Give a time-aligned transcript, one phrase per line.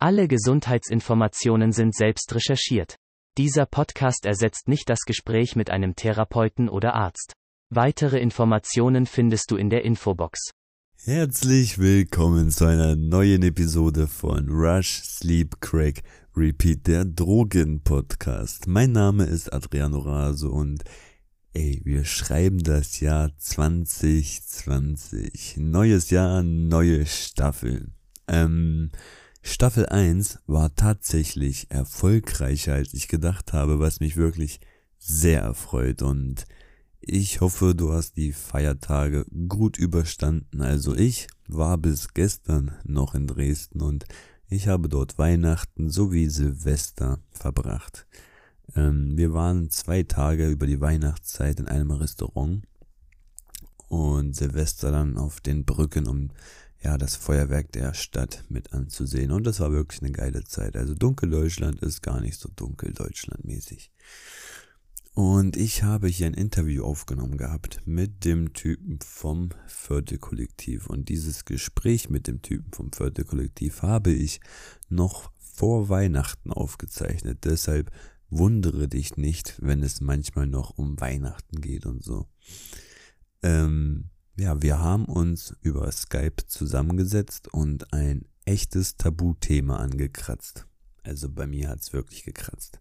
[0.00, 2.94] Alle Gesundheitsinformationen sind selbst recherchiert.
[3.36, 7.32] Dieser Podcast ersetzt nicht das Gespräch mit einem Therapeuten oder Arzt.
[7.68, 10.52] Weitere Informationen findest du in der Infobox.
[11.02, 16.04] Herzlich willkommen zu einer neuen Episode von Rush Sleep Crack
[16.36, 18.68] Repeat, der Drogen-Podcast.
[18.68, 20.84] Mein Name ist Adriano Rase und
[21.54, 25.56] ey, wir schreiben das Jahr 2020.
[25.56, 27.94] Neues Jahr, neue Staffeln.
[28.28, 28.90] Ähm,
[29.42, 34.60] Staffel 1 war tatsächlich erfolgreicher, als ich gedacht habe, was mich wirklich
[34.98, 36.44] sehr erfreut und
[37.00, 40.60] ich hoffe, du hast die Feiertage gut überstanden.
[40.60, 44.04] Also ich war bis gestern noch in Dresden und
[44.48, 48.06] ich habe dort Weihnachten sowie Silvester verbracht.
[48.74, 52.66] Ähm, wir waren zwei Tage über die Weihnachtszeit in einem Restaurant
[53.88, 56.30] und Silvester dann auf den Brücken, um
[56.80, 59.32] ja, das Feuerwerk der Stadt mit anzusehen.
[59.32, 60.76] Und das war wirklich eine geile Zeit.
[60.76, 63.90] Also Dunkeldeutschland ist gar nicht so dunkel Deutschlandmäßig.
[65.14, 70.86] Und ich habe hier ein Interview aufgenommen gehabt mit dem Typen vom Viertel-Kollektiv.
[70.86, 74.40] Und dieses Gespräch mit dem Typen vom Viertel-Kollektiv habe ich
[74.88, 77.38] noch vor Weihnachten aufgezeichnet.
[77.44, 77.90] Deshalb
[78.30, 82.28] wundere dich nicht, wenn es manchmal noch um Weihnachten geht und so.
[83.42, 90.66] Ähm, ja, wir haben uns über Skype zusammengesetzt und ein echtes Tabuthema angekratzt.
[91.02, 92.80] Also bei mir hat's wirklich gekratzt.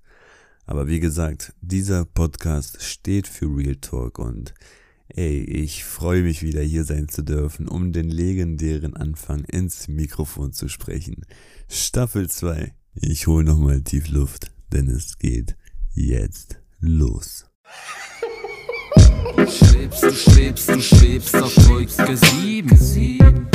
[0.65, 4.53] Aber wie gesagt, dieser Podcast steht für Real Talk und
[5.07, 10.53] ey, ich freue mich wieder hier sein zu dürfen, um den legendären Anfang ins Mikrofon
[10.53, 11.25] zu sprechen.
[11.69, 12.73] Staffel 2.
[12.93, 15.55] Ich hol nochmal tief Luft, denn es geht
[15.93, 17.45] jetzt los.
[19.35, 23.49] Du schwebst, du schwebst, du schwebst auf Wolke 7.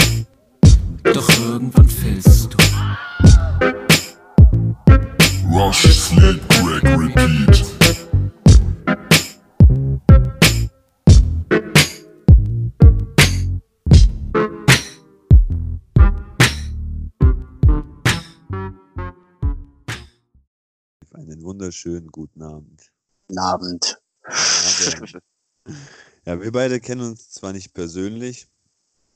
[1.03, 2.59] Doch irgendwann fällst du.
[5.51, 7.65] Rush, Sleep, Crack, Repeat.
[21.13, 22.93] Einen wunderschönen guten Abend.
[23.29, 23.99] Guten Abend.
[26.25, 28.49] Ja, wir beide kennen uns zwar nicht persönlich,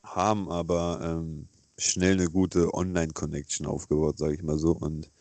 [0.03, 1.47] haben aber ähm,
[1.77, 4.71] schnell eine gute Online-Connection aufgebaut, sage ich mal so.
[4.71, 5.11] Und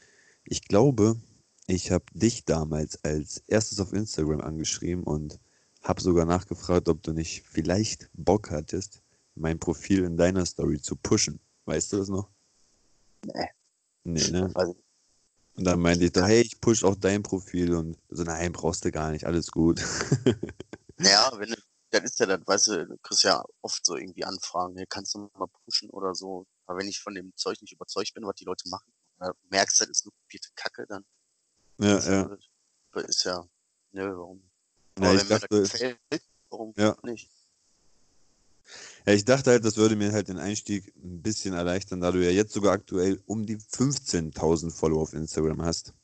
[0.45, 1.17] ich glaube,
[1.67, 5.41] ich habe dich damals als erstes auf Instagram angeschrieben und
[5.83, 9.03] habe sogar nachgefragt, ob du nicht vielleicht Bock hattest,
[9.35, 11.41] mein Profil in deiner Story zu pushen.
[11.67, 12.31] Weißt du das noch?
[13.25, 13.49] Nee.
[14.05, 14.51] Nee, ne?
[14.55, 14.77] Also,
[15.57, 18.85] Und dann meinte ich doch, hey, ich push auch dein Profil und so, nein, brauchst
[18.85, 19.83] du gar nicht, alles gut.
[20.97, 21.57] naja, wenn du,
[21.91, 25.15] dann ist ja das, weißt du, du kriegst ja oft so irgendwie Anfragen, hey, kannst
[25.15, 26.47] du mal pushen oder so.
[26.67, 29.81] Aber wenn ich von dem Zeug nicht überzeugt bin, was die Leute machen, oder merkst,
[29.81, 31.05] das ist eine kopierte Kacke, dann
[31.79, 32.39] ja, ist ja.
[32.95, 33.49] ja, ist ja,
[33.93, 34.51] nö, warum?
[34.99, 35.99] Ja, ich dachte, das gefällt,
[36.51, 36.97] warum Ja.
[37.03, 37.31] nicht?
[39.07, 42.25] Ja, ich dachte halt, das würde mir halt den Einstieg ein bisschen erleichtern, da du
[42.25, 45.95] ja jetzt sogar aktuell um die 15.000 Follower auf Instagram hast.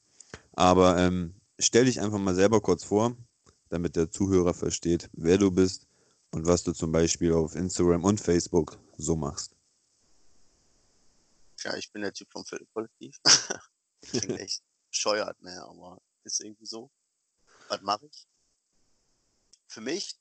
[0.53, 3.17] Aber ähm, stell dich einfach mal selber kurz vor,
[3.73, 5.87] damit der Zuhörer versteht, wer du bist
[6.31, 9.57] und was du zum Beispiel auf Instagram und Facebook so machst.
[11.65, 13.19] Ja, ich bin der Typ vom Viertelkollektiv.
[14.03, 16.91] Klingt echt bescheuert, ne, aber ist irgendwie so.
[17.69, 18.27] Was mache ich?
[19.69, 20.19] Für mich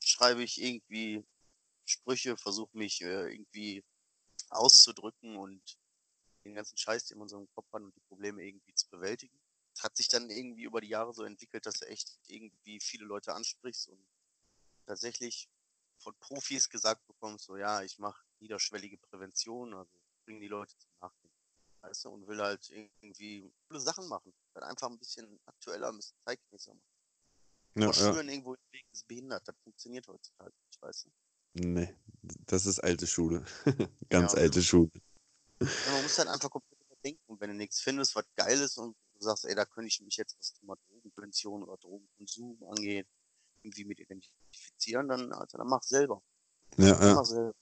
[0.00, 1.26] schreibe ich irgendwie
[1.86, 3.84] Sprüche, versuche mich äh, irgendwie
[4.50, 5.60] auszudrücken und
[6.44, 9.36] den ganzen Scheiß, den man so im Kopf hat und die Probleme irgendwie zu bewältigen.
[9.80, 13.34] Hat sich dann irgendwie über die Jahre so entwickelt, dass du echt irgendwie viele Leute
[13.34, 13.98] ansprichst und
[14.86, 15.48] tatsächlich
[15.98, 19.92] von Profis gesagt bekommst, so ja, ich mache niederschwellige Prävention, also
[20.24, 21.34] bringe die Leute zum Nachdenken.
[21.82, 24.32] Weißt du, und will halt irgendwie coole Sachen machen.
[24.54, 26.94] Halt einfach ein bisschen aktueller, ein bisschen zeitgemäßer machen.
[27.76, 28.12] Ja, Vor ja.
[28.12, 31.10] Schüren irgendwo im Weg ist behindert, das funktioniert heutzutage nicht, weißt du.
[31.54, 31.94] Nee,
[32.46, 33.44] das ist alte Schule.
[34.10, 34.38] Ganz Ja.
[34.40, 34.90] alte Schule.
[35.60, 37.22] Man muss halt einfach komplett überdenken.
[37.26, 40.16] Und wenn du nichts findest, was geil ist und sagst, ey, da könnte ich mich
[40.16, 43.06] jetzt, was das Thema Drogenprävention oder Drogenkonsum angeht,
[43.62, 46.22] irgendwie mit identifizieren, dann, Alter, dann mach selber.
[46.76, 47.14] Ja, ja.
[47.14, 47.54] mach selber.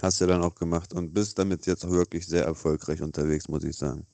[0.00, 3.64] Hast du dann auch gemacht und bist damit jetzt auch wirklich sehr erfolgreich unterwegs, muss
[3.64, 4.06] ich sagen.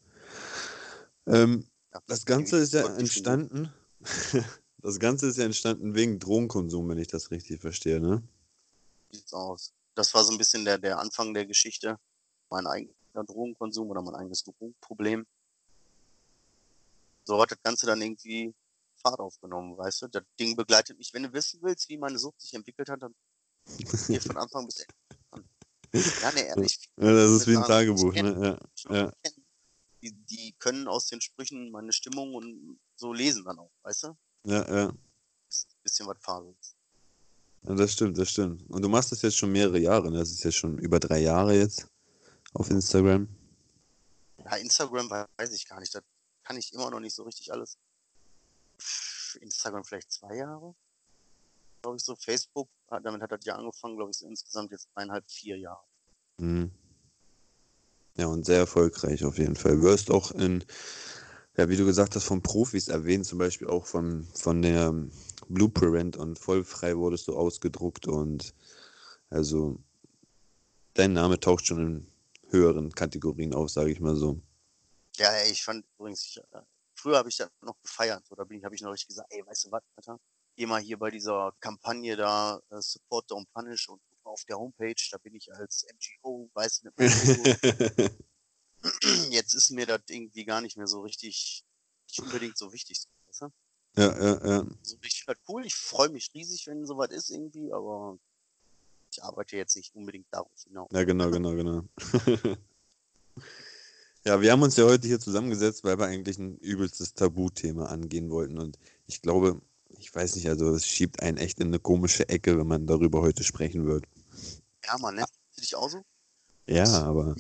[1.27, 3.73] Ähm, Ja, das Ganze ist ja entstanden.
[4.85, 8.23] Das Ganze ist ja entstanden wegen Drogenkonsum, wenn ich das richtig verstehe, ne?
[9.15, 9.73] sieht's aus.
[9.95, 11.99] Das war so ein bisschen der, der Anfang der Geschichte.
[12.51, 15.27] Mein eigener Drogenkonsum oder mein eigenes Drogenproblem.
[17.25, 18.55] So hat das Ganze dann irgendwie
[18.97, 20.09] Fahrt aufgenommen, weißt du?
[20.09, 21.13] Das Ding begleitet mich.
[21.13, 23.15] Wenn du wissen willst, wie meine Sucht sich entwickelt hat, dann
[24.09, 25.49] geh von Anfang bis Ende.
[26.23, 26.79] Ja, ne, ehrlich.
[26.97, 28.59] Ja, das ist wie ein Tagebuch, ne?
[28.89, 29.13] Ja, ja.
[30.03, 34.17] die, die können aus den Sprüchen meine Stimmung und so lesen dann auch, weißt du?
[34.45, 34.87] Ja, ja.
[34.87, 36.75] Das ist ein bisschen was Farbiges.
[37.63, 38.69] Ja, das stimmt, das stimmt.
[38.71, 40.19] Und du machst das jetzt schon mehrere Jahre, ne?
[40.19, 41.87] Das ist jetzt schon über drei Jahre jetzt
[42.55, 43.29] auf Instagram.
[44.39, 45.95] Ja, Instagram weiß ich gar nicht.
[45.95, 46.01] Da
[46.45, 47.79] kann ich immer noch nicht so richtig alles.
[49.41, 50.75] Instagram vielleicht zwei Jahre?
[51.83, 52.15] Glaube ich so.
[52.17, 55.85] Facebook, hat- damit hat das ja angefangen, glaube ich, so insgesamt jetzt eineinhalb, vier Jahre.
[56.39, 56.71] Mhm.
[58.17, 59.83] Ja, und sehr erfolgreich auf jeden Fall.
[59.83, 60.65] Wirst auch in,
[61.57, 64.95] ja, wie du gesagt hast, von Profis erwähnt, zum Beispiel auch von, von der
[65.49, 68.55] Blueprint und vollfrei wurdest du ausgedruckt und
[69.31, 69.83] also
[70.95, 72.07] dein Name taucht schon in
[72.51, 74.41] höheren Kategorien auf, sage ich mal so.
[75.17, 76.63] Ja, ey, ich fand übrigens, ich, äh,
[76.97, 78.25] früher habe ich das noch gefeiert.
[78.37, 80.19] Da bin ich, habe ich noch richtig gesagt, ey, weißt du was, Alter?
[80.57, 84.45] Geh mal hier bei dieser Kampagne da, äh, Support Don't Punish und guck mal auf
[84.45, 86.91] der Homepage, da bin ich als MGO, weißt du,
[89.31, 91.65] jetzt ist mir das irgendwie gar nicht mehr so richtig,
[92.09, 93.05] nicht unbedingt so wichtig.
[93.27, 93.49] Weißt du?
[93.97, 94.67] ja, ja, ja.
[94.81, 98.19] Also ich finde das cool, ich freue mich riesig, wenn sowas ist irgendwie, aber
[99.11, 100.89] ich arbeite jetzt nicht unbedingt darauf hinaus.
[100.93, 101.85] Ja, genau, genau, genau.
[104.27, 108.31] ja, wir haben uns ja heute hier zusammengesetzt, weil wir eigentlich ein übelstes Tabuthema angehen
[108.31, 108.59] wollten.
[108.59, 109.61] Und ich glaube,
[109.99, 113.21] ich weiß nicht, also es schiebt einen echt in eine komische Ecke, wenn man darüber
[113.21, 114.07] heute sprechen wird.
[114.85, 115.25] Ja, Mann, ne?
[115.53, 116.03] Für dich auch so?
[116.67, 117.37] Ja, aber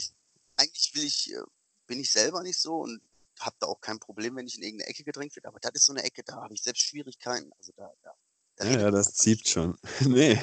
[0.56, 1.42] eigentlich will ich, äh,
[1.86, 3.00] bin ich selber nicht so und
[3.40, 5.48] habe da auch kein Problem, wenn ich in irgendeine Ecke gedrängt werde.
[5.48, 7.50] Aber das ist so eine Ecke, da habe ich selbst Schwierigkeiten.
[7.58, 8.14] Also da, da,
[8.56, 9.76] da ja, ja, das zieht schon.
[10.00, 10.38] nee.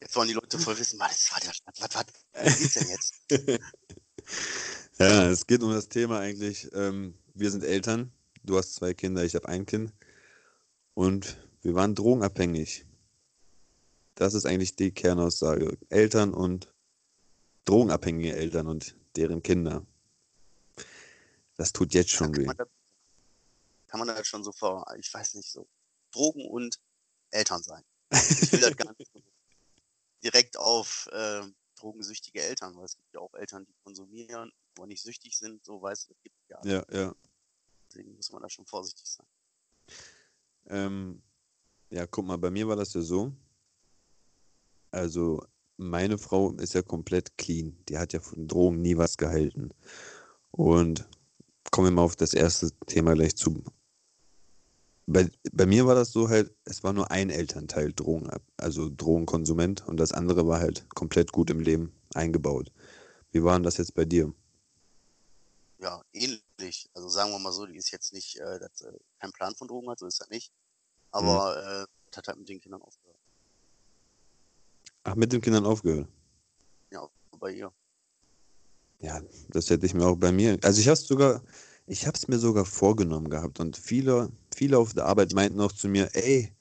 [0.00, 3.14] Jetzt wollen die Leute voll wissen, was, was, was, was, was, was geht's denn jetzt?
[4.98, 6.70] Ja, es geht um das Thema eigentlich.
[6.74, 8.12] Ähm, wir sind Eltern.
[8.44, 9.92] Du hast zwei Kinder, ich habe ein Kind.
[10.94, 12.84] Und wir waren drogenabhängig.
[14.14, 15.78] Das ist eigentlich die Kernaussage.
[15.88, 16.72] Eltern und
[17.64, 19.86] drogenabhängige Eltern und deren Kinder.
[21.56, 22.46] Das tut jetzt schon weh.
[22.46, 25.68] kann man das schon so vor, ich weiß nicht, so
[26.10, 26.78] Drogen und
[27.30, 27.84] Eltern sein.
[28.10, 29.10] Ich will das gar nicht
[30.22, 31.42] direkt auf äh,
[31.82, 35.82] drogensüchtige Eltern, weil es gibt ja auch Eltern, die konsumieren, aber nicht süchtig sind, so
[35.82, 36.60] weiß es gibt ja.
[36.64, 37.14] Ja, ja.
[37.88, 39.26] Deswegen muss man da schon vorsichtig sein.
[40.66, 41.22] Ähm,
[41.90, 43.32] ja, guck mal, bei mir war das ja so.
[44.90, 45.44] Also,
[45.76, 47.76] meine Frau ist ja komplett clean.
[47.88, 49.70] Die hat ja von Drogen nie was gehalten.
[50.50, 51.08] Und
[51.70, 53.62] kommen wir mal auf das erste Thema gleich zu.
[55.06, 59.86] Bei, bei mir war das so halt, es war nur ein Elternteil Drogen, also Drogenkonsument
[59.86, 62.72] und das andere war halt komplett gut im Leben eingebaut.
[63.32, 64.32] Wie war denn das jetzt bei dir?
[65.78, 66.88] Ja, ähnlich.
[66.94, 69.66] Also sagen wir mal so, die ist jetzt nicht, äh, das, äh, kein Plan von
[69.66, 70.52] Drogen hat, so ist das nicht.
[71.10, 73.18] Aber äh, das hat halt mit den Kindern aufgehört.
[75.02, 76.08] Ach, mit den Kindern aufgehört.
[76.90, 77.08] Ja,
[77.38, 77.72] bei ihr.
[79.00, 80.58] Ja, das hätte ich mir auch bei mir.
[80.62, 81.42] Also ich habe es sogar,
[81.86, 85.72] ich habe es mir sogar vorgenommen gehabt und viele, viele auf der Arbeit meinten auch
[85.72, 86.54] zu mir, ey,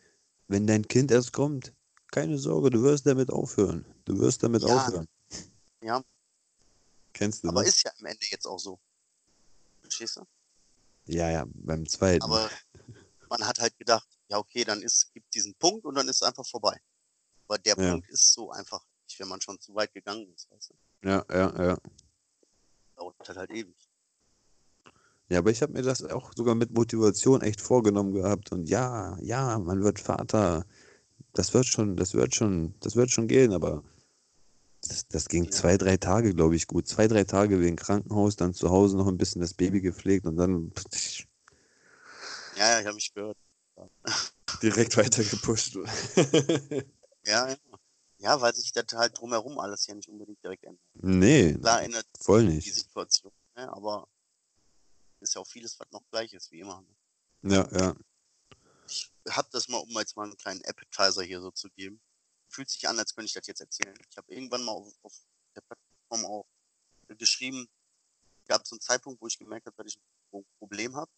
[0.48, 1.74] wenn dein Kind erst kommt,
[2.12, 3.86] keine Sorge, du wirst damit aufhören.
[4.06, 4.76] Du wirst damit Ja.
[4.76, 5.08] aufhören.
[5.82, 6.04] Ja,
[7.14, 7.68] Kennst du, aber ne?
[7.68, 8.80] ist ja am Ende jetzt auch so.
[9.82, 10.26] Verstehst du?
[11.06, 12.24] Ja, ja, beim zweiten.
[12.24, 12.50] Aber
[13.30, 16.24] man hat halt gedacht, ja, okay, dann ist, gibt diesen Punkt und dann ist es
[16.24, 16.80] einfach vorbei.
[17.48, 17.92] Aber der Ja.
[17.92, 20.50] Punkt ist so einfach nicht, wenn man schon zu weit gegangen ist.
[20.52, 21.08] Weißt du?
[21.08, 21.78] Ja, ja, ja.
[22.96, 23.81] Dauert halt, halt ewig.
[25.32, 29.18] Ja, aber ich habe mir das auch sogar mit Motivation echt vorgenommen gehabt und ja,
[29.22, 30.66] ja, man wird Vater.
[31.32, 33.82] Das wird schon, das wird schon, das wird schon gehen, aber
[34.82, 35.52] das, das ging Ja.
[35.52, 36.86] zwei, drei Tage, glaube ich, gut.
[36.86, 40.36] Zwei, drei Tage wegen Krankenhaus, dann zu Hause noch ein bisschen das Baby gepflegt und
[40.36, 40.74] dann
[42.58, 43.38] Ja, ja, ich habe mich gehört.
[44.62, 45.78] direkt weiter gepusht.
[47.26, 47.56] Ja, ja.
[48.18, 50.82] Ja, weil sich das halt drumherum alles ja nicht unbedingt direkt ändert.
[50.96, 52.74] nee, Klar ändert voll die nicht.
[52.74, 53.72] Situation, ne?
[53.72, 54.08] aber
[55.22, 56.82] ist ja auch vieles, was noch gleich ist, wie immer.
[57.42, 57.56] Ne?
[57.56, 57.96] Ja, ja.
[58.88, 62.02] Ich hab das mal, um jetzt mal einen kleinen Appetizer hier so zu geben.
[62.50, 63.96] Fühlt sich an, als könnte ich das jetzt erzählen.
[64.10, 65.14] Ich habe irgendwann mal auf, auf
[65.56, 66.46] der Plattform auch
[67.18, 67.70] geschrieben,
[68.48, 70.00] gab so einen Zeitpunkt, wo ich gemerkt habe, dass ich
[70.34, 71.12] ein Problem habe.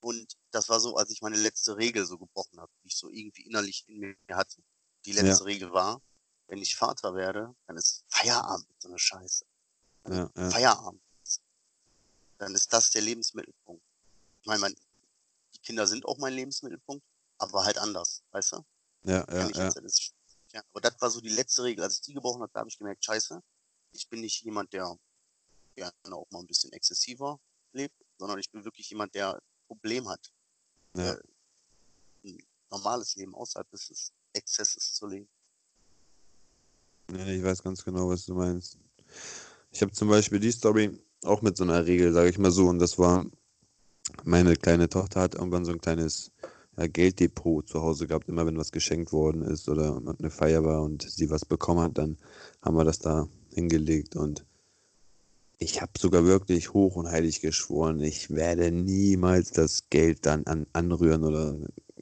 [0.00, 3.10] Und das war so, als ich meine letzte Regel so gebrochen habe, die ich so
[3.10, 4.62] irgendwie innerlich in mir hatte.
[5.04, 6.00] Die letzte Regel war,
[6.48, 9.44] wenn ich Vater werde, dann ist Feierabend so einer Scheiße.
[10.08, 10.50] Ja, ja.
[10.50, 11.02] Feierabend.
[12.38, 13.82] Dann ist das der Lebensmittelpunkt.
[14.40, 14.74] Ich meine, mein,
[15.54, 17.04] die Kinder sind auch mein Lebensmittelpunkt,
[17.38, 18.64] aber halt anders, weißt du?
[19.04, 19.68] Ja, ja, ja.
[19.68, 20.12] ist,
[20.52, 20.62] ja.
[20.72, 21.84] Aber das war so die letzte Regel.
[21.84, 23.42] Als ich die gebrochen habe, da habe ich gemerkt, scheiße,
[23.92, 24.98] ich bin nicht jemand, der
[25.74, 27.38] gerne auch mal ein bisschen exzessiver
[27.72, 30.32] lebt, sondern ich bin wirklich jemand, der ein Problem hat,
[30.96, 31.12] Ja.
[31.12, 31.22] äh,
[32.24, 35.28] ein normales Leben außerhalb des Exzesses zu leben.
[37.08, 38.78] Nee, ich weiß ganz genau, was du meinst.
[39.70, 42.66] Ich habe zum Beispiel die Story, auch mit so einer Regel, sage ich mal so.
[42.68, 43.26] Und das war,
[44.24, 46.32] meine kleine Tochter hat irgendwann so ein kleines
[46.76, 48.28] ja, Gelddepot zu Hause gehabt.
[48.28, 51.98] Immer wenn was geschenkt worden ist oder eine Feier war und sie was bekommen hat,
[51.98, 52.16] dann
[52.62, 54.16] haben wir das da hingelegt.
[54.16, 54.44] Und
[55.58, 60.66] ich habe sogar wirklich hoch und heilig geschworen, ich werde niemals das Geld dann an,
[60.72, 61.56] anrühren oder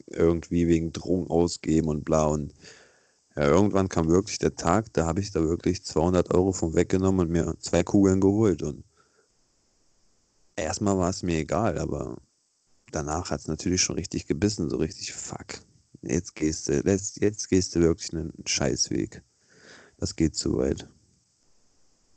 [0.09, 2.27] irgendwie wegen Drohung ausgeben und bla.
[2.27, 2.53] Und
[3.37, 7.21] ja, irgendwann kam wirklich der Tag, da habe ich da wirklich 200 Euro von weggenommen
[7.27, 8.63] und mir zwei Kugeln geholt.
[8.63, 8.85] Und
[10.57, 12.17] erstmal war es mir egal, aber
[12.91, 15.61] danach hat es natürlich schon richtig gebissen, so richtig, fuck.
[16.03, 19.23] Jetzt gehst du, jetzt, jetzt gehst du wirklich einen Scheißweg.
[19.97, 20.89] Das geht zu weit.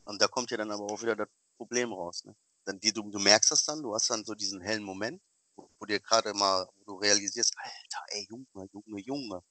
[0.03, 2.23] Und da kommt ja dann aber auch wieder das Problem raus.
[2.25, 2.35] Ne?
[2.65, 5.21] Dann die, du, du merkst das dann, du hast dann so diesen hellen Moment,
[5.55, 9.43] wo, wo dir gerade mal, wo du realisierst, Alter, ey, Junge, Junge, Junge.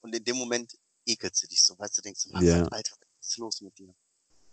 [0.00, 2.64] Und in dem Moment ekelst du dich so, weißt du, denkst du, Ja.
[2.66, 3.94] Alter, was ist los mit dir?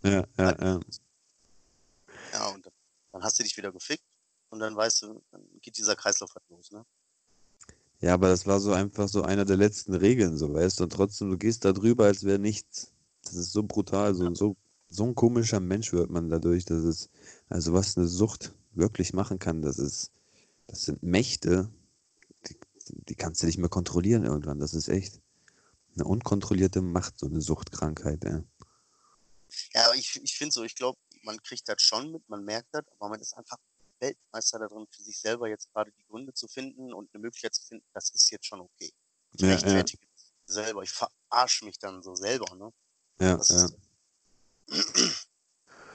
[0.03, 0.79] Ja, ja, ja.
[2.31, 2.73] Ja, und dann,
[3.11, 4.05] dann hast du dich wieder gefickt
[4.49, 6.85] und dann weißt du, dann geht dieser Kreislauf halt los, ne?
[8.01, 10.93] Ja, aber das war so einfach so einer der letzten Regeln, so weißt du, und
[10.93, 12.91] trotzdem, du gehst da drüber, als wäre nichts.
[13.23, 14.57] Das ist so brutal, so, so,
[14.89, 17.09] so ein komischer Mensch wird man dadurch, dass es,
[17.47, 20.11] also was eine Sucht wirklich machen kann, das ist,
[20.65, 21.69] das sind Mächte,
[22.47, 25.21] die, die kannst du nicht mehr kontrollieren irgendwann, das ist echt
[25.93, 28.43] eine unkontrollierte Macht, so eine Suchtkrankheit, ja.
[29.73, 32.69] Ja, aber ich, ich finde so, ich glaube, man kriegt das schon mit, man merkt
[32.71, 33.57] das, aber man ist einfach
[33.99, 37.63] Weltmeister darin, für sich selber jetzt gerade die Gründe zu finden und eine Möglichkeit zu
[37.63, 38.91] finden, das ist jetzt schon okay.
[39.33, 39.53] Ich Ja, ja.
[39.53, 42.73] rechtfertige das selber, ich verarsche mich dann so selber, ne?
[43.19, 43.65] Ja, Das ja.
[43.65, 43.77] ist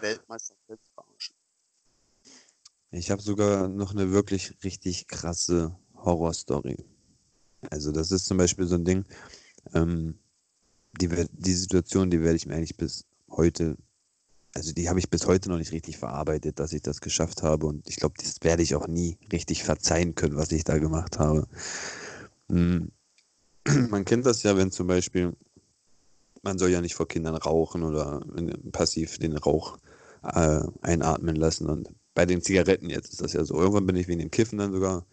[0.00, 1.36] Weltmeister selbst verarschen.
[2.92, 6.84] Ich habe sogar noch eine wirklich richtig krasse Horrorstory.
[7.70, 9.04] Also das ist zum Beispiel so ein Ding,
[9.74, 10.18] ähm,
[11.00, 13.76] die, die Situation, die werde ich mir eigentlich bis heute,
[14.56, 17.66] also die habe ich bis heute noch nicht richtig verarbeitet, dass ich das geschafft habe
[17.66, 21.18] und ich glaube, das werde ich auch nie richtig verzeihen können, was ich da gemacht
[21.18, 21.46] habe.
[22.48, 22.90] Hm.
[23.90, 25.36] Man kennt das ja, wenn zum Beispiel,
[26.42, 28.24] man soll ja nicht vor Kindern rauchen oder
[28.72, 29.78] passiv den Rauch
[30.22, 33.56] äh, einatmen lassen und bei den Zigaretten jetzt ist das ja so.
[33.56, 35.04] Irgendwann bin ich wegen dem Kiffen dann sogar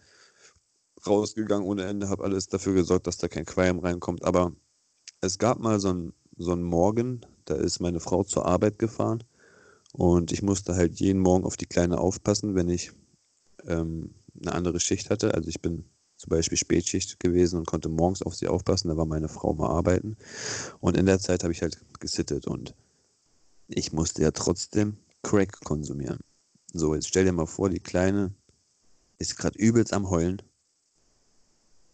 [1.06, 4.24] rausgegangen ohne Ende, habe alles dafür gesorgt, dass da kein Qualm reinkommt.
[4.24, 4.52] Aber
[5.20, 9.24] es gab mal so einen so einen Morgen, da ist meine Frau zur Arbeit gefahren
[9.96, 12.90] und ich musste halt jeden Morgen auf die Kleine aufpassen, wenn ich
[13.64, 15.34] ähm, eine andere Schicht hatte.
[15.34, 15.84] Also ich bin
[16.16, 19.68] zum Beispiel Spätschicht gewesen und konnte morgens auf sie aufpassen, da war meine Frau mal
[19.68, 20.16] arbeiten.
[20.80, 22.74] Und in der Zeit habe ich halt gesittet und
[23.68, 26.18] ich musste ja trotzdem Crack konsumieren.
[26.72, 28.34] So, jetzt stell dir mal vor, die Kleine
[29.18, 30.42] ist gerade übelst am Heulen.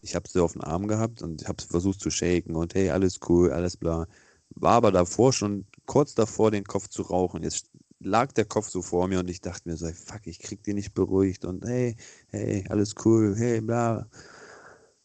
[0.01, 3.19] Ich habe sie auf den Arm gehabt und habe versucht zu shaken und hey, alles
[3.29, 4.07] cool, alles bla.
[4.55, 7.43] War aber davor schon kurz davor, den Kopf zu rauchen.
[7.43, 7.69] Jetzt
[8.03, 10.73] lag der Kopf so vor mir und ich dachte mir so, fuck, ich krieg die
[10.73, 11.95] nicht beruhigt und hey,
[12.27, 14.07] hey, alles cool, hey, bla.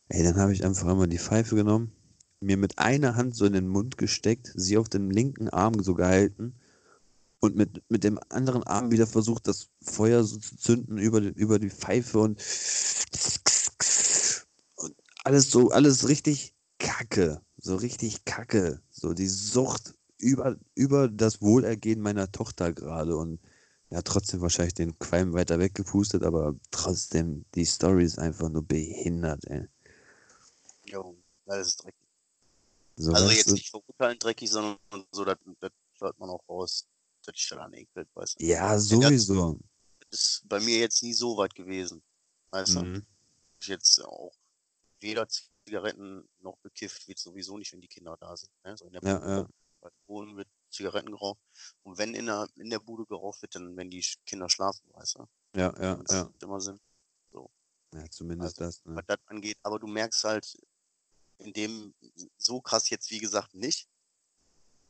[0.09, 1.93] Ey, dann habe ich einfach immer die Pfeife genommen,
[2.41, 5.95] mir mit einer Hand so in den Mund gesteckt, sie auf den linken Arm so
[5.95, 6.55] gehalten
[7.41, 11.59] und mit, mit dem anderen Arm wieder versucht, das Feuer so zu zünden über, über
[11.59, 12.43] die Pfeife und,
[14.77, 21.41] und alles so, alles richtig kacke, so richtig kacke, so die Sucht über, über das
[21.43, 23.41] Wohlergehen meiner Tochter gerade und
[23.91, 29.45] ja, trotzdem wahrscheinlich den Qualm weiter weggepustet, aber trotzdem, die Story ist einfach nur behindert,
[29.47, 29.69] ey.
[30.85, 32.09] Jo, das ist dreckig.
[32.97, 34.79] So, Also jetzt nicht verurteilen dreckig, sondern
[35.13, 35.71] so, das, das
[36.01, 36.87] hört man auch raus,
[37.25, 38.45] dass dich daran ekelt, weißt du.
[38.45, 39.59] Ja, sowieso.
[40.11, 42.03] Das ist bei mir jetzt nie so weit gewesen,
[42.51, 42.81] weißt du.
[42.81, 43.07] Mhm.
[43.61, 44.33] Ich jetzt auch
[45.01, 48.51] weder Zigaretten noch bekifft wird sowieso nicht, wenn die Kinder da sind.
[48.65, 48.77] Ne?
[48.77, 49.49] So Ja, ja.
[50.07, 51.41] Wohnen wird Zigaretten geraucht.
[51.83, 55.17] Und wenn in der, in der Bude geraucht wird, dann wenn die Kinder schlafen, weißt
[55.17, 55.27] du.
[55.57, 56.25] Ja, ja, Das ja.
[56.25, 56.81] macht immer Sinn,
[57.95, 58.85] Ja, zumindest das.
[58.85, 58.97] Ne?
[58.97, 59.59] was das angeht.
[59.63, 60.57] Aber du merkst halt
[61.39, 61.95] in dem
[62.37, 63.89] so krass jetzt, wie gesagt, nicht.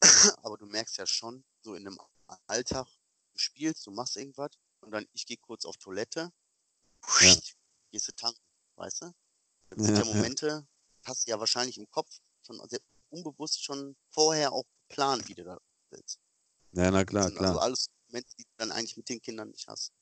[0.43, 1.99] Aber du merkst ja schon, so in einem
[2.47, 2.87] Alltag,
[3.33, 4.51] du spielst, du machst irgendwas
[4.81, 6.33] und dann ich gehe kurz auf Toilette,
[7.21, 7.35] Ja.
[7.91, 8.41] gehst du tanken,
[8.77, 9.15] weißt du?
[9.71, 10.15] Das sind Ja, ja ja.
[10.15, 10.67] Momente,
[11.05, 15.45] hast du ja wahrscheinlich im Kopf schon sehr unbewusst schon vorher auch geplant, wie du
[15.45, 15.59] da
[15.91, 16.21] willst.
[16.73, 17.63] Ja, na klar, sind also klar.
[17.63, 19.93] alles Momente, die du dann eigentlich mit den Kindern nicht hast.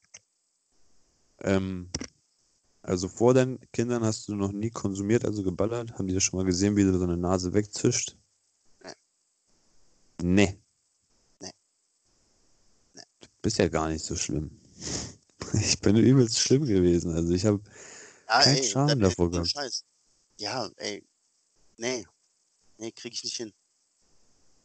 [1.40, 1.90] Ähm,
[2.82, 5.92] also vor deinen Kindern hast du noch nie konsumiert, also geballert?
[5.92, 8.16] Haben die das schon mal gesehen, wie du so eine Nase wegzischt?
[8.82, 8.92] Nee.
[10.22, 10.60] Nee.
[11.40, 11.50] Nee.
[12.94, 13.02] Nee.
[13.20, 14.50] Du bist ja gar nicht so schlimm.
[15.52, 17.14] Ich bin übelst schlimm gewesen.
[17.14, 17.62] Also ich habe
[18.28, 19.50] Ja, Kein ey, ist davor gehabt.
[19.50, 19.84] Scheiß.
[20.38, 21.06] Ja, ey.
[21.76, 22.04] Nee.
[22.78, 23.52] Nee, krieg ich nicht hin.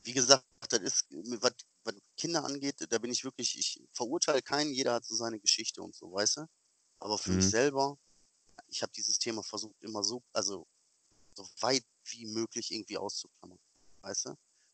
[0.10, 1.06] Wie gesagt, das ist,
[1.40, 5.40] was, was Kinder angeht, da bin ich wirklich, ich verurteile keinen, jeder hat so seine
[5.40, 6.48] Geschichte und so, weißt du?
[7.00, 7.52] Aber für mich Mhm.
[7.52, 7.96] selber,
[8.70, 10.66] ich habe dieses Thema versucht immer so, also
[11.36, 13.60] so weit wie möglich irgendwie auszuklammern,
[14.02, 14.30] weißt du?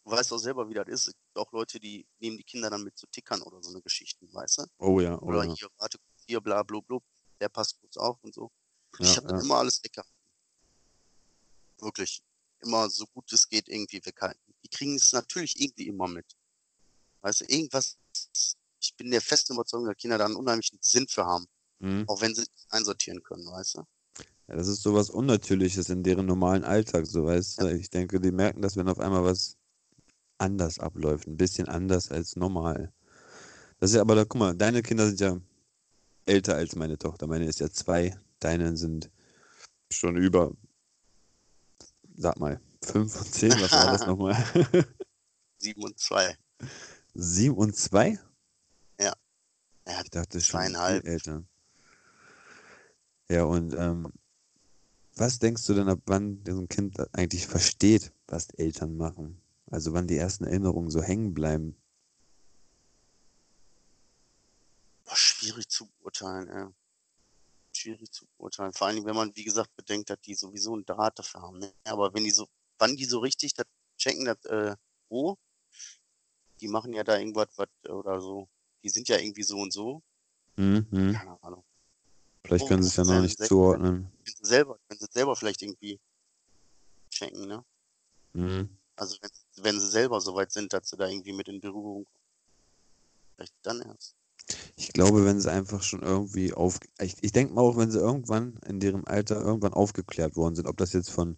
[0.06, 1.08] Du weißt auch selber, wie das ist.
[1.08, 3.82] Es gibt auch Leute, die nehmen die Kinder dann mit zu Tickern oder so eine
[3.82, 4.66] Geschichten, weißt du?
[4.80, 5.54] Oh ja, oh Oder ja.
[5.54, 7.00] hier, warte, kurz, hier, bla, bla, bla,
[7.42, 8.50] der passt kurz auf und so.
[9.00, 9.44] Ja, ich habe dann ja.
[9.44, 10.16] immer alles weggehalten.
[11.80, 12.22] Wirklich.
[12.62, 14.45] Immer so gut es geht irgendwie weghalten.
[14.66, 16.26] Die kriegen es natürlich irgendwie immer mit.
[17.22, 17.98] Weißt du, irgendwas,
[18.82, 21.46] ich bin der festen Überzeugung, dass Kinder da einen unheimlichen Sinn für haben.
[21.78, 22.06] Mhm.
[22.08, 23.84] Auch wenn sie einsortieren können, weißt du?
[24.48, 27.76] Ja, das ist sowas Unnatürliches in deren normalen Alltag, so weißt du.
[27.76, 29.56] Ich denke, die merken das, wenn auf einmal was
[30.40, 32.92] anders abläuft, ein bisschen anders als normal.
[33.80, 35.40] Das ist ja aber, da, guck mal, deine Kinder sind ja
[36.26, 37.28] älter als meine Tochter.
[37.28, 39.12] Meine ist ja zwei, deine sind
[39.92, 40.56] schon über,
[42.16, 44.36] sag mal, fünf und zehn, was war das nochmal?
[45.58, 46.38] Sieben und zwei.
[47.14, 48.20] Sieben und zwei?
[49.00, 49.14] Ja,
[50.04, 51.06] Ich dachte schon zweieinhalb.
[51.06, 51.44] älter.
[53.30, 54.12] Ja, und ähm,
[55.16, 59.42] was denkst du denn, ab wann so ein Kind eigentlich versteht, was Eltern machen?
[59.72, 61.76] Also wann die ersten Erinnerungen so hängen bleiben?
[65.06, 66.68] Boah, schwierig zu beurteilen, ey.
[67.76, 68.74] Schwierig zu beurteilen.
[68.74, 71.60] Vor allen Dingen, wenn man, wie gesagt, bedenkt, dass die sowieso einen Draht dafür haben.
[71.60, 71.74] Ne?
[71.84, 72.48] Aber wenn die so,
[72.86, 73.66] wann die so richtig das
[73.98, 74.76] checken, das, äh,
[75.10, 75.38] wo,
[76.62, 78.48] die machen ja da irgendwas, was, oder so,
[78.84, 80.02] die sind ja irgendwie so und so.
[80.56, 81.14] Mhm.
[81.14, 81.64] Keine Ahnung.
[82.44, 83.48] Vielleicht können sie es ja noch 15, nicht 16.
[83.48, 84.12] zuordnen.
[84.24, 86.00] Wenn sie selber, wenn sie selber vielleicht irgendwie
[87.10, 87.66] checken, ne?
[88.34, 88.70] Mhm.
[88.96, 92.06] Also wenn, wenn sie selber so weit sind, dass sie da irgendwie mit in Berührung
[92.06, 92.26] kommen.
[93.36, 94.16] Vielleicht dann erst.
[94.76, 96.80] Ich glaube, wenn sie einfach schon irgendwie auf.
[97.00, 100.68] Ich, ich denke mal auch, wenn sie irgendwann in ihrem Alter irgendwann aufgeklärt worden sind,
[100.68, 101.36] ob das jetzt von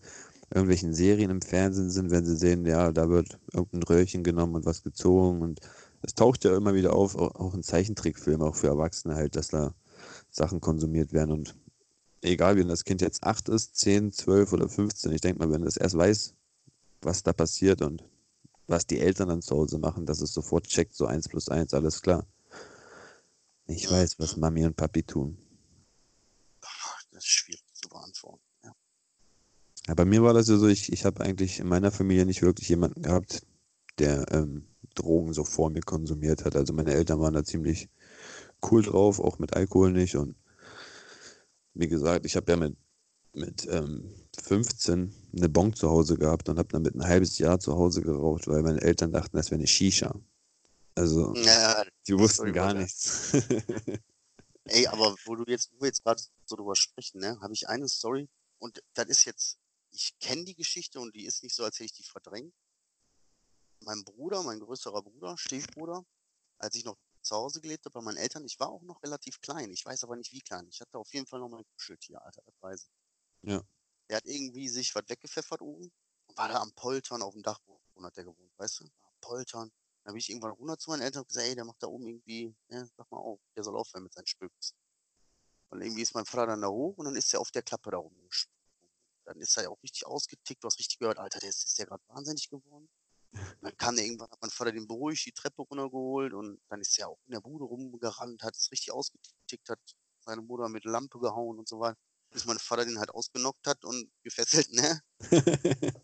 [0.50, 4.66] irgendwelchen Serien im Fernsehen sind, wenn sie sehen, ja, da wird irgendein Röhrchen genommen und
[4.66, 5.60] was gezogen und
[6.01, 9.74] es taucht ja immer wieder auf, auch, in Zeichentrickfilmen, auch für Erwachsene halt, dass da
[10.30, 11.56] Sachen konsumiert werden und
[12.22, 15.63] egal, wie das Kind jetzt 8 ist, 10, 12 oder 15, ich denke mal, wenn
[15.63, 16.34] es erst weiß,
[17.02, 18.04] was da passiert und
[18.67, 21.74] was die Eltern dann zu Hause machen, dass es sofort checkt, so 1 plus 1,
[21.74, 22.26] alles klar.
[23.65, 25.38] Ich weiß, was Mami und Papi tun.
[27.12, 27.66] Das ist schwierig.
[29.88, 32.41] Ja, bei mir war das ja so, ich, ich habe eigentlich in meiner Familie nicht
[32.41, 33.45] wirklich jemanden gehabt,
[34.00, 36.56] der ähm, Drogen so vor mir konsumiert hat.
[36.56, 37.89] Also meine Eltern waren da ziemlich
[38.69, 40.15] cool drauf, auch mit Alkohol nicht.
[40.15, 40.36] Und
[41.73, 42.76] wie gesagt, ich habe ja mit,
[43.34, 47.76] mit ähm, 15 eine Bon zu Hause gehabt und habe damit ein halbes Jahr zu
[47.76, 50.13] Hause geraucht, weil meine Eltern dachten, das wäre eine Shisha.
[50.95, 52.82] Also, Ja, die wussten gar Bruder.
[52.82, 53.34] nichts.
[54.65, 57.69] Ey, aber wo du jetzt, wo wir jetzt gerade so drüber sprechen, ne, habe ich
[57.69, 58.28] eine Story
[58.60, 59.58] und das ist jetzt,
[59.91, 62.54] ich kenne die Geschichte und die ist nicht so, als hätte ich die verdrängt.
[63.82, 66.04] Mein Bruder, mein größerer Bruder, Stiefbruder,
[66.58, 69.39] als ich noch zu Hause gelebt habe bei meinen Eltern, ich war auch noch relativ
[69.41, 70.67] klein, ich weiß aber nicht wie klein.
[70.69, 73.50] Ich hatte auf jeden Fall noch mein Kuscheltier, Alter, das weiß ich.
[73.50, 73.62] Ja.
[74.10, 75.91] Der hat irgendwie sich was weggepfeffert oben
[76.28, 78.86] und war da am Poltern auf dem Dachboden hat der gewohnt, weißt du?
[78.86, 79.71] Am Poltern.
[80.04, 82.08] Dann bin ich irgendwann runter zu meinen Eltern und gesagt, ey, der macht da oben
[82.08, 84.73] irgendwie, ne, sag mal auf, der soll aufhören mit seinen Spöks.
[85.69, 87.91] Und irgendwie ist mein Vater dann da hoch und dann ist er auf der Klappe
[87.91, 88.57] da rumgesprungen.
[89.28, 91.78] Dann ist er ja auch richtig ausgetickt, du hast richtig gehört, Alter, der ist, ist
[91.78, 92.88] der gerade wahnsinnig geworden.
[93.34, 96.98] Und dann kam irgendwann, hat mein Vater den beruhigt, die Treppe runtergeholt und dann ist
[96.98, 99.80] er auch in der Bude rumgerannt, hat es richtig ausgetickt, hat
[100.22, 101.98] seine Mutter mit Lampe gehauen und so weiter.
[102.30, 105.02] Bis mein Vater den halt ausgenockt hat und gefesselt, ne?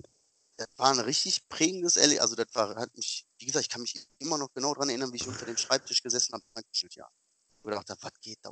[0.57, 2.21] das war ein richtig prägendes Erlebnis.
[2.21, 5.13] Also das war, hat mich, wie gesagt, ich kann mich immer noch genau daran erinnern,
[5.13, 7.07] wie ich unter dem Schreibtisch gesessen habe, mein Kuscheltier.
[7.61, 8.51] Und gedacht habe, was geht da?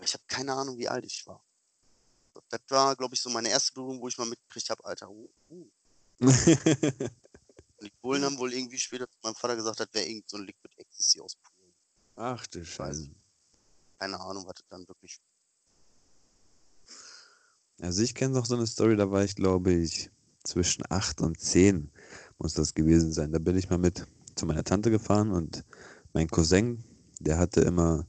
[0.00, 1.45] Ich habe keine Ahnung, wie alt ich war.
[2.48, 5.28] Das war, glaube ich, so meine erste Berührung, wo ich mal mitgekriegt habe, Alter, uh,
[5.50, 5.70] uh.
[7.78, 10.38] Und die Polen haben wohl irgendwie später zu meinem Vater gesagt, das wäre irgend so
[10.38, 11.72] ein Liquid Ecstasy aus Polen.
[12.16, 13.10] Ach du Scheiße.
[13.98, 15.20] Keine Ahnung, was das dann wirklich
[17.80, 20.10] Also ich kenne noch so eine Story, da war ich, glaube ich,
[20.44, 21.90] zwischen 8 und 10
[22.38, 23.32] muss das gewesen sein.
[23.32, 25.64] Da bin ich mal mit zu meiner Tante gefahren und
[26.12, 26.82] mein Cousin,
[27.20, 28.06] der hatte immer,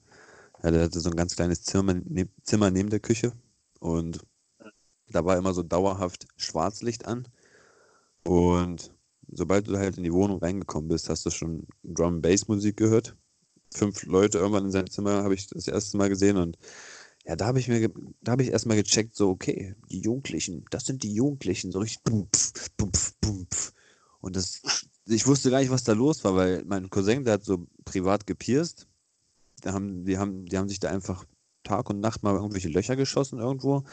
[0.64, 3.34] ja, der hatte so ein ganz kleines Zimmer, ne, Zimmer neben der Küche
[3.80, 4.20] und
[5.10, 7.28] da war immer so dauerhaft Schwarzlicht an
[8.24, 8.94] und
[9.30, 13.16] sobald du halt in die Wohnung reingekommen bist, hast du schon Drum Bass Musik gehört.
[13.74, 16.58] Fünf Leute irgendwann in seinem Zimmer habe ich das erste Mal gesehen und
[17.26, 20.86] ja, da habe ich mir, da habe ich erstmal gecheckt, so, okay, die Jugendlichen, das
[20.86, 23.74] sind die Jugendlichen, so richtig bumpf, bumpf, bumpf.
[24.22, 24.62] Und das,
[25.06, 28.28] ich wusste gar nicht, was da los war, weil mein Cousin, der hat so privat
[28.28, 28.88] gepierst.
[29.62, 31.26] Da haben, die haben, die haben sich da einfach
[31.68, 33.84] Tag und Nacht mal irgendwelche Löcher geschossen irgendwo.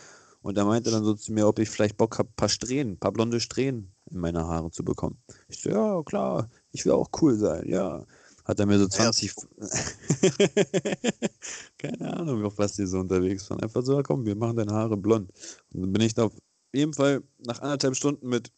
[0.43, 2.95] Und er meinte dann so zu mir, ob ich vielleicht Bock habe, ein paar Strähnen,
[2.95, 5.19] ein paar blonde Strähnen in meine Haare zu bekommen.
[5.49, 8.05] Ich so, ja, klar, ich will auch cool sein, ja.
[8.45, 9.35] Hat er mir so Ja, 20,
[11.79, 13.61] keine Ahnung, auf was die so unterwegs waren.
[13.61, 15.31] Einfach so, ja, komm, wir machen deine Haare blond.
[15.73, 16.33] Und dann bin ich da auf
[16.75, 18.53] jeden Fall nach anderthalb Stunden mit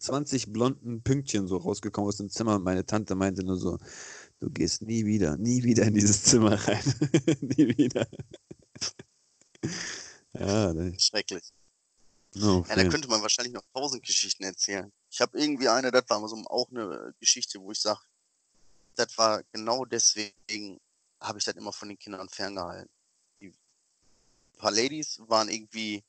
[0.00, 3.78] 20 blonden Pünktchen so rausgekommen aus dem Zimmer und meine Tante meinte nur so,
[4.40, 6.82] du gehst nie wieder, nie wieder in dieses Zimmer rein.
[7.40, 8.06] nie wieder.
[10.34, 11.44] ja, Schrecklich.
[12.34, 14.92] no, Ja, da könnte man wahrscheinlich noch tausend Geschichten erzählen.
[15.10, 18.00] Ich habe irgendwie eine, das war so auch eine Geschichte, wo ich sage,
[18.94, 20.80] das war genau deswegen,
[21.20, 22.90] habe ich das immer von den Kindern ferngehalten.
[23.40, 23.52] Die
[24.58, 26.04] paar Ladies waren irgendwie,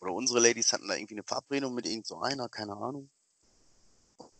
[0.00, 3.10] oder unsere Ladies hatten da irgendwie eine Verabredung mit irgend so einer, keine Ahnung.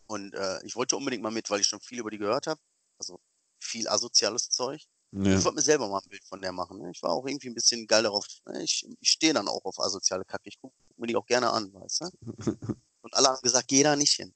[0.07, 2.61] Und äh, ich wollte unbedingt mal mit, weil ich schon viel über die gehört habe.
[2.99, 3.21] Also
[3.59, 4.83] viel asoziales Zeug.
[5.13, 5.37] ja.
[5.39, 6.79] Ich wollte mir selber mal ein Bild von der machen.
[6.79, 6.91] Ne?
[6.91, 8.27] Ich war auch irgendwie ein bisschen geil darauf.
[8.47, 8.63] Ne?
[8.63, 10.49] Ich, ich stehe dann auch auf asoziale Kacke.
[10.49, 12.11] Ich gucke mir die auch gerne an, weißt du?
[13.03, 14.35] Und alle haben gesagt, geh da nicht hin.